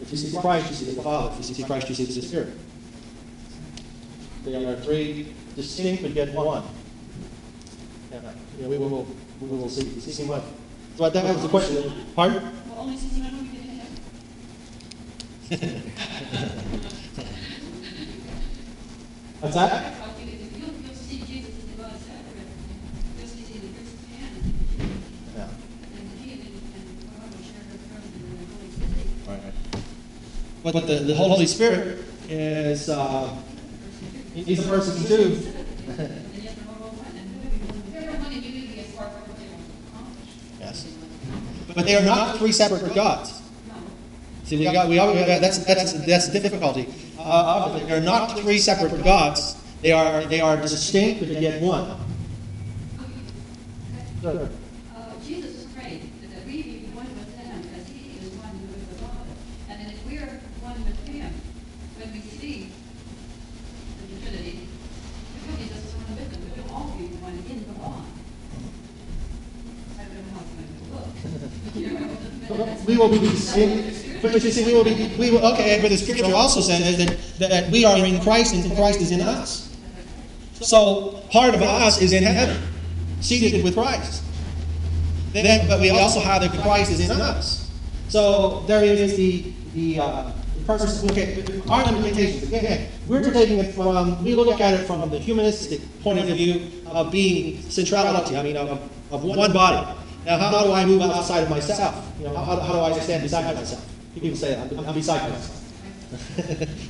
If 0.00 0.10
you 0.12 0.16
see 0.16 0.38
Christ, 0.38 0.70
you 0.70 0.76
see 0.76 0.94
the 0.94 1.02
Father. 1.02 1.32
If 1.32 1.48
you 1.48 1.54
see 1.54 1.62
Christ, 1.64 1.88
you 1.88 1.94
see 1.94 2.04
the 2.04 2.22
Spirit. 2.22 2.54
There 4.44 4.72
are 4.72 4.76
three 4.76 5.34
distinct 5.56 6.02
but 6.02 6.12
yet 6.12 6.32
one. 6.34 6.62
Yeah, 8.22 8.32
yeah 8.60 8.68
we 8.68 8.78
will 8.78 9.06
we 9.40 9.48
will 9.48 9.68
see 9.68 10.00
see 10.00 10.24
what. 10.24 10.42
So 10.96 11.10
that 11.10 11.24
was 11.24 11.42
the 11.42 11.48
question. 11.48 11.92
Pardon? 12.14 12.42
Well, 12.68 12.78
only 12.80 12.96
since 12.96 13.14
I 13.14 13.30
know 13.30 13.42
you 13.42 13.50
didn't 13.50 13.76
have. 13.76 13.92
What's 19.40 19.54
that? 19.54 19.94
You'll, 20.56 20.72
you'll 20.82 20.94
see 20.94 21.18
Jesus 21.18 21.58
as 21.58 21.64
the 21.66 21.82
God 21.82 21.92
of 21.92 22.00
Sacrament. 22.00 22.48
You'll 23.18 23.28
see 23.28 23.58
the 23.60 23.68
Christianity. 23.76 24.52
Yeah. 25.36 25.48
And 25.92 26.04
the 26.10 26.16
deity 26.24 26.48
and 26.72 26.86
God 27.20 27.28
will 27.30 27.44
share 27.44 27.64
the 27.70 27.76
throne 27.84 28.08
in 28.16 28.20
the 28.32 28.48
Holy 28.56 28.70
Spirit. 28.72 29.12
Right. 29.28 29.54
But, 30.64 30.72
but 30.72 30.84
the, 30.86 30.96
the 31.00 31.14
Holy 31.14 31.46
Spirit 31.46 32.04
is 32.30 32.88
uh, 32.88 33.28
he's 34.34 34.64
a 34.64 34.68
person 34.68 35.04
too. 35.04 35.36
And 35.86 36.42
yet 36.42 36.56
they're 36.56 36.66
all 36.74 36.90
one. 36.90 37.14
And 37.14 37.28
everyone 37.94 38.32
in 38.32 38.42
unity 38.42 38.80
is 38.80 38.94
part 38.94 39.08
of 39.08 39.28
what 39.28 39.38
they 39.38 39.46
want 39.46 39.62
to 39.62 39.70
accomplish. 39.92 40.32
Yes. 40.58 40.86
But 41.76 41.84
they 41.84 41.94
are 41.94 42.02
not 42.02 42.38
three 42.38 42.52
separate 42.52 42.94
gods. 42.94 43.42
See, 44.44 44.56
we 44.56 44.64
got 44.64 44.88
we 44.88 44.98
all, 44.98 45.12
that's 45.12 45.58
that's 45.58 45.92
that's 46.06 46.28
the 46.28 46.40
difficulty. 46.40 46.88
Uh, 47.18 47.78
they're 47.80 48.00
not 48.00 48.38
three 48.38 48.58
separate 48.58 49.04
gods. 49.04 49.56
They 49.82 49.92
are 49.92 50.24
they 50.24 50.40
are 50.40 50.56
distinct 50.56 51.20
but 51.20 51.28
yet 51.28 51.60
one. 51.60 52.00
Sure. 54.22 54.48
Uh, 54.96 55.12
Jesus 55.26 55.64
prayed 55.76 56.08
that 56.32 56.46
we 56.46 56.62
be 56.62 56.88
one 56.94 57.06
with 57.18 57.36
him 57.36 57.60
as 57.76 57.86
he 57.88 58.16
is 58.24 58.32
one 58.40 58.56
with 58.72 58.88
the 58.88 59.04
Father. 59.04 59.28
And 59.68 59.80
then 59.80 59.92
if 59.92 60.00
we're 60.06 60.40
one 60.64 60.82
with 60.84 60.98
him, 61.06 61.30
when 61.98 62.12
we 62.12 62.20
see 62.20 62.70
the 64.00 64.20
Trinity, 64.24 64.66
the 65.34 65.40
Trinity 65.44 65.64
is 65.74 65.92
one 65.92 66.16
with 66.16 66.30
them, 66.32 66.40
but 66.40 66.64
we'll 66.64 66.74
all 66.74 66.90
be 66.96 67.04
one 67.20 67.34
in 67.34 67.66
the 67.68 67.74
one. 67.78 68.06
I 69.98 70.04
don't 70.08 70.14
know 70.16 70.32
how 70.32 70.40
it's 70.40 70.54
going 70.56 70.70
to 70.72 70.84
look. 70.94 71.08
You 71.76 71.90
know, 72.00 72.16
but 72.48 72.56
that's- 72.58 72.85
We 72.96 73.02
will 73.02 73.10
be 73.10 73.18
but 74.22 74.32
you 74.32 74.50
see, 74.50 74.64
we 74.64 74.74
will 74.74 74.84
be 74.84 75.14
we 75.18 75.30
will 75.30 75.44
okay. 75.52 75.80
But 75.82 75.90
the 75.90 75.98
scripture 75.98 76.34
also 76.34 76.60
says 76.62 76.96
that 76.96 77.50
that 77.50 77.70
we 77.70 77.84
are 77.84 77.98
in 77.98 78.20
Christ 78.22 78.54
and 78.54 78.74
Christ 78.74 79.02
is 79.02 79.10
in 79.10 79.20
us. 79.20 79.76
So 80.54 81.22
part 81.30 81.54
of 81.54 81.60
us 81.60 82.00
is 82.00 82.14
in 82.14 82.22
heaven, 82.22 82.56
seated 83.20 83.62
with 83.62 83.74
Christ. 83.74 84.22
Then, 85.32 85.68
but 85.68 85.80
we 85.80 85.90
also 85.90 86.20
have 86.20 86.40
that 86.40 86.52
Christ 86.62 86.90
is 86.92 87.10
in 87.10 87.20
us. 87.20 87.70
So 88.08 88.64
there 88.66 88.82
is 88.82 89.16
the 89.16 89.52
the 89.74 90.00
uh, 90.00 90.32
person. 90.66 91.10
Okay, 91.10 91.44
our 91.68 91.84
limitations. 91.92 92.44
Again, 92.44 92.88
we're 93.06 93.22
taking 93.30 93.58
it 93.58 93.74
from 93.74 94.24
we 94.24 94.34
look 94.34 94.58
at 94.58 94.72
it 94.72 94.86
from 94.86 95.10
the 95.10 95.18
humanistic 95.18 95.80
point 96.00 96.18
of 96.18 96.24
view 96.24 96.82
of 96.86 97.12
being 97.12 97.60
centrality. 97.68 98.38
I 98.38 98.42
mean, 98.42 98.56
of, 98.56 98.80
of 99.12 99.22
one 99.22 99.52
body. 99.52 99.86
Now, 100.26 100.38
how 100.38 100.64
do 100.64 100.72
I 100.72 100.84
move 100.84 101.00
outside 101.02 101.44
of 101.44 101.50
myself? 101.50 102.04
You 102.18 102.24
know, 102.24 102.36
how, 102.36 102.58
how 102.58 102.72
do 102.72 102.80
I 102.80 102.98
stand 102.98 103.22
beside 103.22 103.54
myself? 103.54 103.86
People 104.14 104.36
say, 104.36 104.60
I'm, 104.60 104.78
I'm 104.80 104.94
beside 104.94 105.30
myself. 105.30 105.62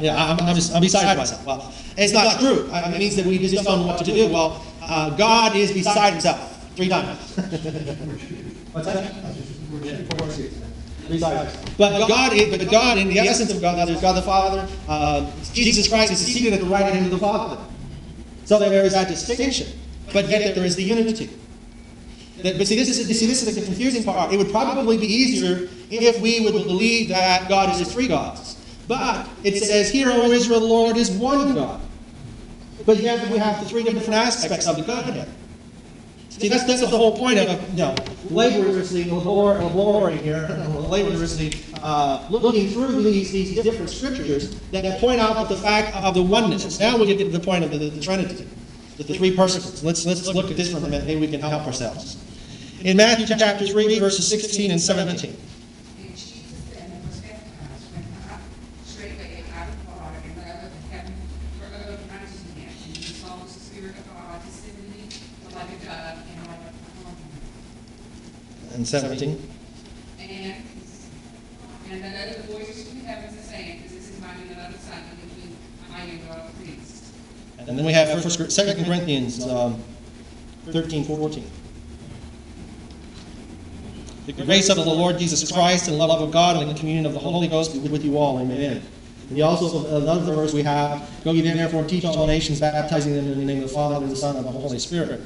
Yeah, 0.00 0.16
I'm, 0.16 0.40
I'm 0.40 0.56
I'm 0.56 0.80
beside 0.80 1.16
myself. 1.16 1.46
Well, 1.46 1.72
it's 1.96 2.12
not 2.12 2.40
true. 2.40 2.68
It 2.72 2.98
means 2.98 3.14
that 3.14 3.26
we 3.26 3.38
just 3.38 3.62
don't 3.64 3.82
know 3.82 3.86
what 3.86 3.98
to 3.98 4.04
do. 4.04 4.28
Well, 4.32 4.64
uh, 4.82 5.10
God 5.10 5.54
is 5.54 5.70
beside 5.70 6.14
himself 6.14 6.74
three 6.74 6.88
times. 6.88 7.36
What's 8.72 8.86
that? 8.88 9.14
But 11.78 12.08
God, 12.08 12.32
is, 12.32 12.56
but 12.56 12.70
God, 12.70 12.98
in 12.98 13.08
the 13.08 13.20
essence 13.20 13.52
of 13.52 13.60
God, 13.60 13.86
there's 13.86 14.00
God 14.00 14.14
the 14.14 14.22
Father. 14.22 14.66
Uh, 14.88 15.30
Jesus 15.52 15.86
Christ 15.88 16.10
is 16.12 16.18
seated 16.18 16.54
at 16.54 16.60
the 16.60 16.66
right 16.66 16.92
hand 16.92 17.04
of 17.04 17.12
the 17.12 17.18
Father. 17.18 17.62
So 18.46 18.58
there 18.58 18.84
is 18.84 18.94
that 18.94 19.06
distinction. 19.06 19.78
but 20.12 20.28
yet 20.28 20.56
there 20.56 20.64
is 20.64 20.74
the 20.74 20.82
unity. 20.82 21.30
That- 22.42 22.58
But 22.58 22.66
see, 22.66 22.76
this 22.76 22.88
is 22.88 23.06
see, 23.18 23.26
this 23.26 23.42
is 23.42 23.54
the 23.54 23.60
confusing 23.62 24.04
part. 24.04 24.32
It 24.32 24.38
would 24.38 24.50
probably 24.50 24.96
be 24.98 25.06
easier 25.06 25.68
if 25.90 26.20
we 26.20 26.40
would 26.40 26.54
believe 26.54 27.08
that 27.08 27.48
God 27.48 27.78
is 27.80 27.92
three 27.92 28.08
gods. 28.08 28.56
But 28.88 29.28
it 29.44 29.62
says, 29.62 29.90
"Hear, 29.90 30.10
O 30.10 30.30
Israel, 30.30 30.60
the 30.60 30.66
Lord 30.66 30.96
is 30.96 31.10
one 31.10 31.54
God." 31.54 31.80
But 32.84 33.00
yet 33.00 33.30
we 33.30 33.38
have 33.38 33.62
the 33.62 33.68
three 33.68 33.84
different 33.84 34.14
aspects 34.14 34.66
of 34.66 34.76
the 34.76 34.82
Godhead. 34.82 35.28
See, 36.30 36.48
that's, 36.48 36.64
that's 36.64 36.80
the 36.80 36.86
whole 36.88 37.16
point 37.16 37.38
of, 37.38 37.70
you 37.70 37.76
know, 37.76 37.94
laboriously 38.30 39.04
labor, 39.04 39.62
laboring 39.62 40.18
here, 40.18 40.48
laboriously 40.88 41.52
uh, 41.82 42.26
looking 42.30 42.68
through 42.70 43.02
these, 43.02 43.30
these 43.30 43.62
different 43.62 43.90
scriptures 43.90 44.58
that, 44.72 44.82
that 44.82 44.98
point 44.98 45.20
out 45.20 45.48
the 45.48 45.56
fact 45.56 45.94
of 45.94 46.14
the 46.14 46.22
oneness. 46.22 46.80
Now 46.80 46.96
we 46.96 47.06
get 47.06 47.18
to 47.18 47.28
the 47.28 47.38
point 47.38 47.64
of 47.64 47.70
the, 47.70 47.90
the 47.90 48.00
Trinity, 48.00 48.48
the 49.06 49.14
three 49.14 49.34
persons. 49.34 49.84
Let's, 49.84 50.06
let's 50.06 50.26
look 50.28 50.50
at 50.50 50.56
this 50.56 50.72
from 50.72 50.82
the 50.82 50.88
Maybe 50.88 51.20
we 51.20 51.28
can 51.28 51.40
help 51.40 51.66
ourselves. 51.66 52.18
In 52.82 52.96
Matthew 52.96 53.26
chapter 53.26 53.66
3, 53.66 53.98
verses 53.98 54.26
16 54.28 54.70
and 54.70 54.80
17. 54.80 55.36
And 68.74 68.88
17. 68.88 69.51
And 77.68 77.78
then 77.78 77.84
we 77.84 77.92
have 77.92 78.22
First, 78.22 78.50
Second 78.50 78.84
Corinthians 78.84 79.46
um, 79.46 79.82
13, 80.66 81.04
14. 81.04 81.50
The 84.26 84.32
grace 84.32 84.68
of 84.68 84.76
the 84.76 84.84
Lord 84.84 85.18
Jesus 85.18 85.50
Christ 85.50 85.88
and 85.88 85.98
the 85.98 86.06
love 86.06 86.20
of 86.20 86.30
God 86.30 86.56
and 86.62 86.70
the 86.70 86.78
communion 86.78 87.06
of 87.06 87.12
the 87.12 87.18
Holy 87.18 87.48
Ghost 87.48 87.72
be 87.72 87.88
with 87.88 88.04
you 88.04 88.16
all. 88.18 88.38
Amen. 88.38 88.82
And 89.28 89.36
he 89.36 89.42
also, 89.42 89.96
another 89.96 90.34
verse 90.34 90.52
we 90.52 90.62
have, 90.62 91.08
Go 91.24 91.32
ye 91.32 91.40
therefore 91.40 91.80
and 91.80 91.88
teach 91.88 92.04
all 92.04 92.26
nations, 92.26 92.60
baptizing 92.60 93.14
them 93.14 93.32
in 93.32 93.38
the 93.38 93.44
name 93.44 93.62
of 93.62 93.68
the 93.68 93.74
Father, 93.74 93.96
and 93.96 94.10
the 94.10 94.16
Son, 94.16 94.36
and 94.36 94.44
the 94.44 94.50
Holy 94.50 94.78
Spirit. 94.78 95.20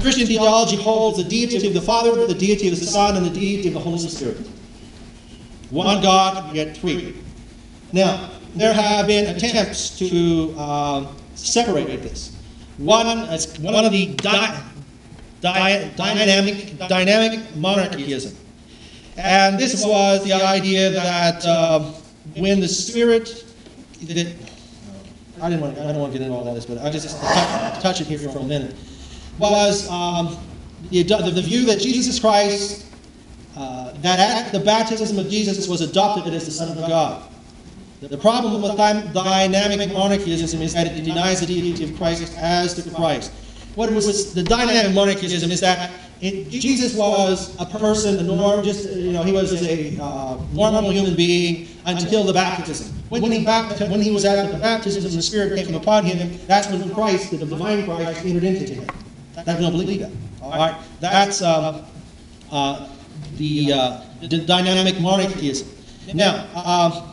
Christian 0.00 0.26
theology 0.26 0.76
holds 0.76 1.16
the 1.16 1.24
deity 1.24 1.66
of 1.66 1.74
the 1.74 1.80
Father, 1.80 2.26
the 2.26 2.34
deity 2.34 2.68
of 2.68 2.78
the 2.78 2.84
Son, 2.84 3.16
and 3.16 3.24
the 3.24 3.30
deity 3.30 3.68
of 3.68 3.74
the 3.74 3.80
Holy 3.80 3.98
Spirit. 3.98 4.38
One 5.70 6.02
God, 6.02 6.54
yet 6.54 6.76
three. 6.76 7.16
Now, 7.92 8.30
there 8.54 8.72
have 8.72 9.06
been 9.06 9.34
attempts 9.34 9.96
to 9.98 10.54
uh, 10.58 11.06
separate 11.46 12.02
this. 12.02 12.36
One, 12.78 13.06
it's 13.30 13.58
one 13.58 13.84
of 13.84 13.92
the 13.92 14.14
di- 14.14 14.62
di- 15.40 15.90
dynamic, 15.96 16.78
dynamic 16.88 17.40
monarchianism. 17.54 18.34
And 19.16 19.58
this 19.58 19.84
was 19.84 20.24
the 20.24 20.32
idea 20.32 20.90
that 20.90 21.44
uh, 21.44 21.80
when 22.36 22.60
the 22.60 22.68
Spirit, 22.68 23.44
that, 24.02 24.34
I 25.42 25.50
didn't 25.50 25.62
want, 25.62 25.78
I 25.78 25.92
don't 25.92 25.98
want 25.98 26.12
to 26.12 26.18
get 26.18 26.24
into 26.26 26.36
all 26.36 26.54
this, 26.54 26.64
but 26.64 26.78
I 26.78 26.90
just 26.90 27.20
touch, 27.20 27.82
touch 27.82 28.00
it 28.00 28.06
here 28.06 28.18
for 28.18 28.38
a 28.38 28.44
minute, 28.44 28.74
was 29.38 29.88
um, 29.90 30.38
the, 30.90 31.02
the 31.02 31.42
view 31.42 31.66
that 31.66 31.80
Jesus 31.80 32.18
Christ, 32.18 32.86
uh, 33.56 33.92
that 34.00 34.18
at 34.18 34.52
the 34.52 34.60
baptism 34.60 35.18
of 35.18 35.28
Jesus 35.28 35.68
was 35.68 35.80
adopted 35.80 36.32
as 36.32 36.46
the 36.46 36.50
Son 36.50 36.70
of 36.70 36.76
God. 36.88 37.29
The 38.00 38.16
problem 38.16 38.62
with 38.62 38.76
dy- 38.76 39.12
dynamic 39.12 39.92
monarchism 39.92 40.62
is 40.62 40.72
that 40.72 40.86
it 40.86 41.04
denies 41.04 41.40
the 41.40 41.46
deity 41.46 41.84
of 41.84 41.96
Christ 41.98 42.34
as 42.38 42.74
the 42.74 42.90
Christ. 42.90 43.30
What 43.74 43.90
was 43.92 44.32
the 44.34 44.42
dynamic 44.42 44.94
monarchism 44.94 45.50
is 45.50 45.60
that 45.60 45.90
it, 46.20 46.48
Jesus 46.48 46.94
was 46.96 47.54
a 47.60 47.66
person, 47.66 48.18
a 48.18 48.22
norm, 48.22 48.64
just 48.64 48.90
you 48.90 49.12
know, 49.12 49.22
he 49.22 49.32
was 49.32 49.52
a 49.62 49.96
uh, 50.02 50.38
normal 50.52 50.90
human 50.90 51.14
being 51.14 51.68
until 51.86 52.24
the 52.24 52.32
baptism. 52.32 52.94
When 53.10 53.22
he, 53.32 53.44
bapt- 53.44 53.80
when 53.90 54.00
he 54.00 54.10
was 54.10 54.24
at 54.24 54.50
the 54.50 54.58
baptism 54.58 55.04
and 55.04 55.12
the 55.14 55.22
Spirit 55.22 55.64
came 55.64 55.74
upon 55.74 56.04
him, 56.04 56.38
that's 56.46 56.68
when 56.68 56.86
the 56.86 56.94
Christ, 56.94 57.30
the 57.30 57.38
divine 57.38 57.84
Christ, 57.84 58.24
entered 58.24 58.44
into 58.44 58.74
him. 58.74 58.86
I 59.36 59.42
don't 59.44 59.72
believe 59.72 60.00
that. 60.00 60.10
All 60.42 60.50
right, 60.52 60.76
that's 61.00 61.42
um, 61.42 61.82
uh, 62.50 62.88
the, 63.36 63.72
uh, 63.72 64.00
the 64.22 64.38
dynamic 64.38 64.94
monarchianism. 64.96 65.66
Now, 66.14 66.46
uh, 66.54 67.09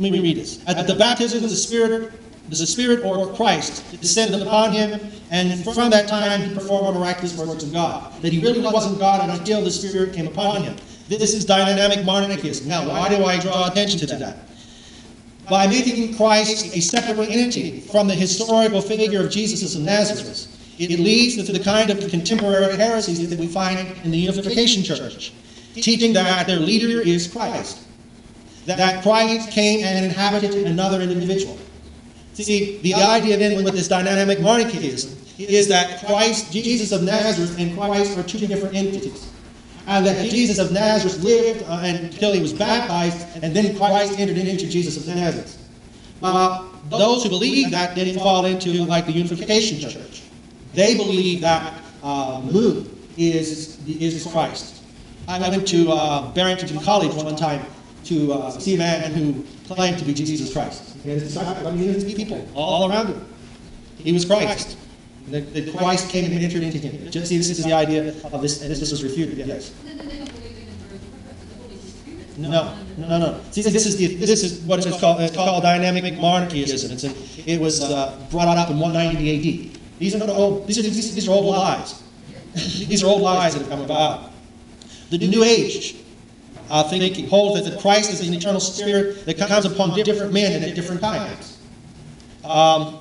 let 0.00 0.12
me 0.12 0.20
read 0.20 0.38
this. 0.38 0.64
At 0.66 0.86
the 0.86 0.94
baptism 0.94 1.44
of 1.44 1.50
the 1.50 1.56
Spirit, 1.56 2.10
the 2.48 2.56
Spirit 2.56 3.04
or 3.04 3.34
Christ 3.34 3.84
descended 4.00 4.40
upon 4.40 4.72
him, 4.72 4.98
and 5.30 5.62
from 5.62 5.90
that 5.90 6.08
time 6.08 6.40
he 6.40 6.54
performed 6.54 6.98
miraculous 6.98 7.36
works 7.36 7.62
of 7.62 7.72
God. 7.72 8.10
That 8.22 8.32
he 8.32 8.40
really 8.40 8.60
wasn't 8.60 8.98
God 8.98 9.28
until 9.28 9.62
the 9.62 9.70
Spirit 9.70 10.14
came 10.14 10.26
upon 10.26 10.62
him. 10.62 10.74
This 11.08 11.34
is 11.34 11.44
dynamic 11.44 12.02
monarchism. 12.06 12.66
Now, 12.66 12.88
why 12.88 13.10
do 13.10 13.24
I 13.26 13.38
draw 13.38 13.68
attention 13.68 13.98
to 13.98 14.06
that? 14.06 14.38
By 15.50 15.66
making 15.66 16.16
Christ 16.16 16.74
a 16.74 16.80
separate 16.80 17.28
entity 17.28 17.80
from 17.80 18.08
the 18.08 18.14
historical 18.14 18.80
figure 18.80 19.22
of 19.22 19.30
Jesus 19.30 19.74
of 19.74 19.82
Nazareth, 19.82 20.46
it 20.78 20.98
leads 20.98 21.36
to 21.44 21.52
the 21.52 21.60
kind 21.62 21.90
of 21.90 22.08
contemporary 22.08 22.74
heresies 22.74 23.28
that 23.28 23.38
we 23.38 23.48
find 23.48 23.78
in 24.02 24.12
the 24.12 24.18
Unification 24.18 24.82
Church, 24.82 25.34
teaching 25.74 26.14
that 26.14 26.46
their 26.46 26.58
leader 26.58 27.02
is 27.02 27.30
Christ 27.30 27.86
that 28.78 29.02
Christ 29.02 29.50
came 29.50 29.84
and 29.84 30.04
inhabited 30.04 30.54
another 30.66 31.00
individual. 31.00 31.58
See, 32.34 32.78
the 32.78 32.94
idea 32.94 33.36
then 33.36 33.64
with 33.64 33.74
this 33.74 33.88
dynamic 33.88 34.40
monarchism 34.40 35.16
is 35.38 35.68
that 35.68 36.04
Christ, 36.06 36.52
Jesus 36.52 36.92
of 36.92 37.02
Nazareth, 37.02 37.58
and 37.58 37.76
Christ 37.76 38.16
are 38.18 38.22
two 38.22 38.46
different 38.46 38.74
entities. 38.74 39.30
And 39.86 40.06
that 40.06 40.28
Jesus 40.28 40.58
of 40.58 40.72
Nazareth 40.72 41.22
lived 41.22 41.64
uh, 41.64 41.80
until 41.82 42.32
he 42.32 42.40
was 42.40 42.52
baptized, 42.52 43.42
and 43.42 43.54
then 43.54 43.76
Christ 43.76 44.18
entered 44.18 44.36
into 44.36 44.68
Jesus 44.68 44.96
of 44.96 45.14
Nazareth. 45.14 45.56
Uh, 46.22 46.66
those 46.90 47.22
who 47.22 47.30
believe 47.30 47.70
that 47.70 47.94
didn't 47.94 48.18
fall 48.18 48.44
into 48.44 48.84
like 48.84 49.06
the 49.06 49.12
Unification 49.12 49.78
Church. 49.80 50.22
They 50.74 50.96
believe 50.96 51.40
that 51.40 51.82
uh, 52.02 52.42
is, 53.16 53.78
is 53.86 54.26
Christ. 54.30 54.82
I 55.26 55.48
went 55.48 55.66
to 55.68 55.90
uh, 55.90 56.32
Barrington 56.32 56.78
College 56.80 57.14
one 57.14 57.36
time 57.36 57.64
to 58.04 58.32
uh, 58.32 58.50
see 58.50 58.74
a 58.74 58.78
man 58.78 59.12
who 59.12 59.44
claimed 59.66 59.98
to 59.98 60.04
be 60.04 60.14
Jesus 60.14 60.52
Christ. 60.52 60.96
He 61.02 61.10
had 61.10 61.20
his 61.20 61.36
I 61.36 61.70
mean, 61.70 61.78
his 61.78 62.04
people 62.14 62.46
all 62.54 62.90
around 62.90 63.08
him. 63.08 63.26
He 63.98 64.12
was 64.12 64.24
Christ. 64.24 64.76
That 65.28 65.74
Christ 65.76 66.08
came 66.10 66.32
and 66.32 66.42
entered 66.42 66.62
into 66.62 66.78
him. 66.78 67.10
Just 67.10 67.28
see, 67.28 67.36
this 67.36 67.50
is 67.50 67.64
the 67.64 67.72
idea 67.72 68.08
of 68.32 68.42
this, 68.42 68.62
and 68.62 68.70
this 68.70 68.80
was 68.90 69.04
refuted, 69.04 69.38
yes. 69.38 69.70
The 69.70 69.94
the 69.94 70.04
Spirit. 71.78 72.38
No, 72.38 72.76
no, 72.96 73.18
no. 73.18 73.40
See, 73.50 73.62
this 73.62 73.86
is 73.86 73.96
the, 73.96 74.16
this 74.16 74.42
is 74.42 74.60
what 74.62 74.84
it's 74.84 74.98
called, 74.98 75.20
it's 75.20 75.34
called 75.34 75.62
dynamic 75.62 76.14
monarchianism. 76.14 76.90
It's 76.90 77.04
a, 77.04 77.50
it 77.50 77.60
was 77.60 77.82
uh, 77.82 78.18
brought 78.30 78.48
up 78.58 78.70
in 78.70 78.78
190 78.78 79.70
AD. 79.70 79.80
These 79.98 80.14
are 80.14 80.18
not 80.18 80.30
old, 80.30 80.66
these 80.66 80.78
are, 80.78 80.82
these 80.82 81.28
are 81.28 81.32
old 81.32 81.46
lies. 81.46 82.02
these 82.54 83.04
are 83.04 83.06
old 83.06 83.22
lies 83.30 83.52
that 83.52 83.60
have 83.60 83.68
come 83.68 83.82
about. 83.82 84.32
The 85.10 85.18
New 85.18 85.44
Age 85.44 85.96
uh, 86.70 86.88
thinking 86.88 87.28
holds 87.28 87.68
that 87.68 87.80
Christ 87.80 88.12
is 88.12 88.26
an 88.26 88.32
eternal 88.32 88.60
spirit 88.60 89.26
that 89.26 89.36
comes 89.36 89.64
upon 89.64 89.94
different 89.94 90.32
men 90.32 90.52
and 90.52 90.64
at 90.64 90.74
different 90.74 91.00
times. 91.00 91.58
Um, 92.44 92.98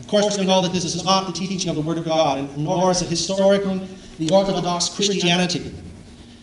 of 0.00 0.08
course, 0.08 0.38
we 0.38 0.44
know 0.44 0.60
that 0.62 0.72
this 0.72 0.84
is 0.84 1.04
not 1.04 1.26
the 1.26 1.32
teaching 1.32 1.70
of 1.70 1.76
the 1.76 1.82
Word 1.82 1.98
of 1.98 2.04
God, 2.04 2.56
nor 2.56 2.90
is 2.90 3.02
it 3.02 3.08
historically 3.08 3.86
the 4.18 4.30
Orthodox 4.34 4.88
Christianity. 4.88 5.74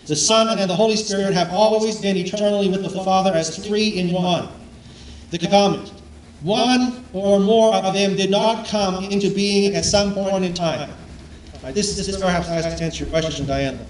The 0.05 0.15
Son 0.15 0.57
and 0.57 0.69
the 0.69 0.75
Holy 0.75 0.95
Spirit 0.95 1.33
have 1.33 1.51
always 1.51 1.99
been 2.01 2.17
eternally 2.17 2.69
with 2.69 2.81
the 2.81 2.89
Father 2.89 3.31
as 3.33 3.55
three 3.57 3.89
in 3.89 4.11
one. 4.11 4.49
The 5.29 5.37
comment 5.37 5.91
one 6.41 7.03
or 7.11 7.39
more 7.39 7.73
of 7.75 7.93
them 7.93 8.15
did 8.15 8.31
not 8.31 8.65
come 8.65 9.03
into 9.03 9.33
being 9.33 9.75
at 9.75 9.83
some 9.83 10.13
point 10.13 10.45
in 10.45 10.53
time. 10.53 10.89
All 10.89 11.59
right, 11.63 11.75
this, 11.75 11.97
this 11.97 12.07
is 12.07 12.17
perhaps 12.17 12.47
to 12.47 12.83
answer 12.83 13.03
your 13.03 13.09
question, 13.11 13.45
Diana. 13.45 13.85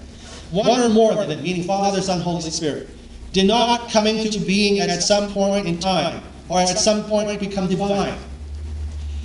One 0.50 0.80
or 0.80 0.88
more 0.88 1.12
of 1.12 1.28
them, 1.28 1.42
meaning 1.42 1.64
Father, 1.64 2.00
Son, 2.02 2.20
Holy 2.20 2.50
Spirit, 2.50 2.88
did 3.32 3.46
not 3.46 3.90
come 3.90 4.06
into 4.06 4.40
being 4.40 4.80
at 4.80 5.02
some 5.02 5.32
point 5.32 5.66
in 5.66 5.78
time 5.78 6.22
or 6.48 6.60
at 6.60 6.78
some 6.78 7.04
point 7.04 7.38
become 7.38 7.68
divine. 7.68 8.18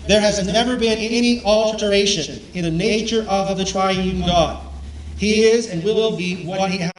There 0.07 0.21
has 0.21 0.45
never 0.45 0.75
been 0.77 0.99
any 0.99 1.43
alteration 1.43 2.39
in 2.53 2.63
the 2.63 2.71
nature 2.71 3.25
of 3.27 3.57
the 3.57 3.65
triune 3.65 4.21
God. 4.21 4.63
He 5.17 5.45
is 5.45 5.67
and 5.67 5.83
will 5.83 6.15
be 6.15 6.45
what 6.45 6.69
he 6.69 6.77
has 6.77 6.91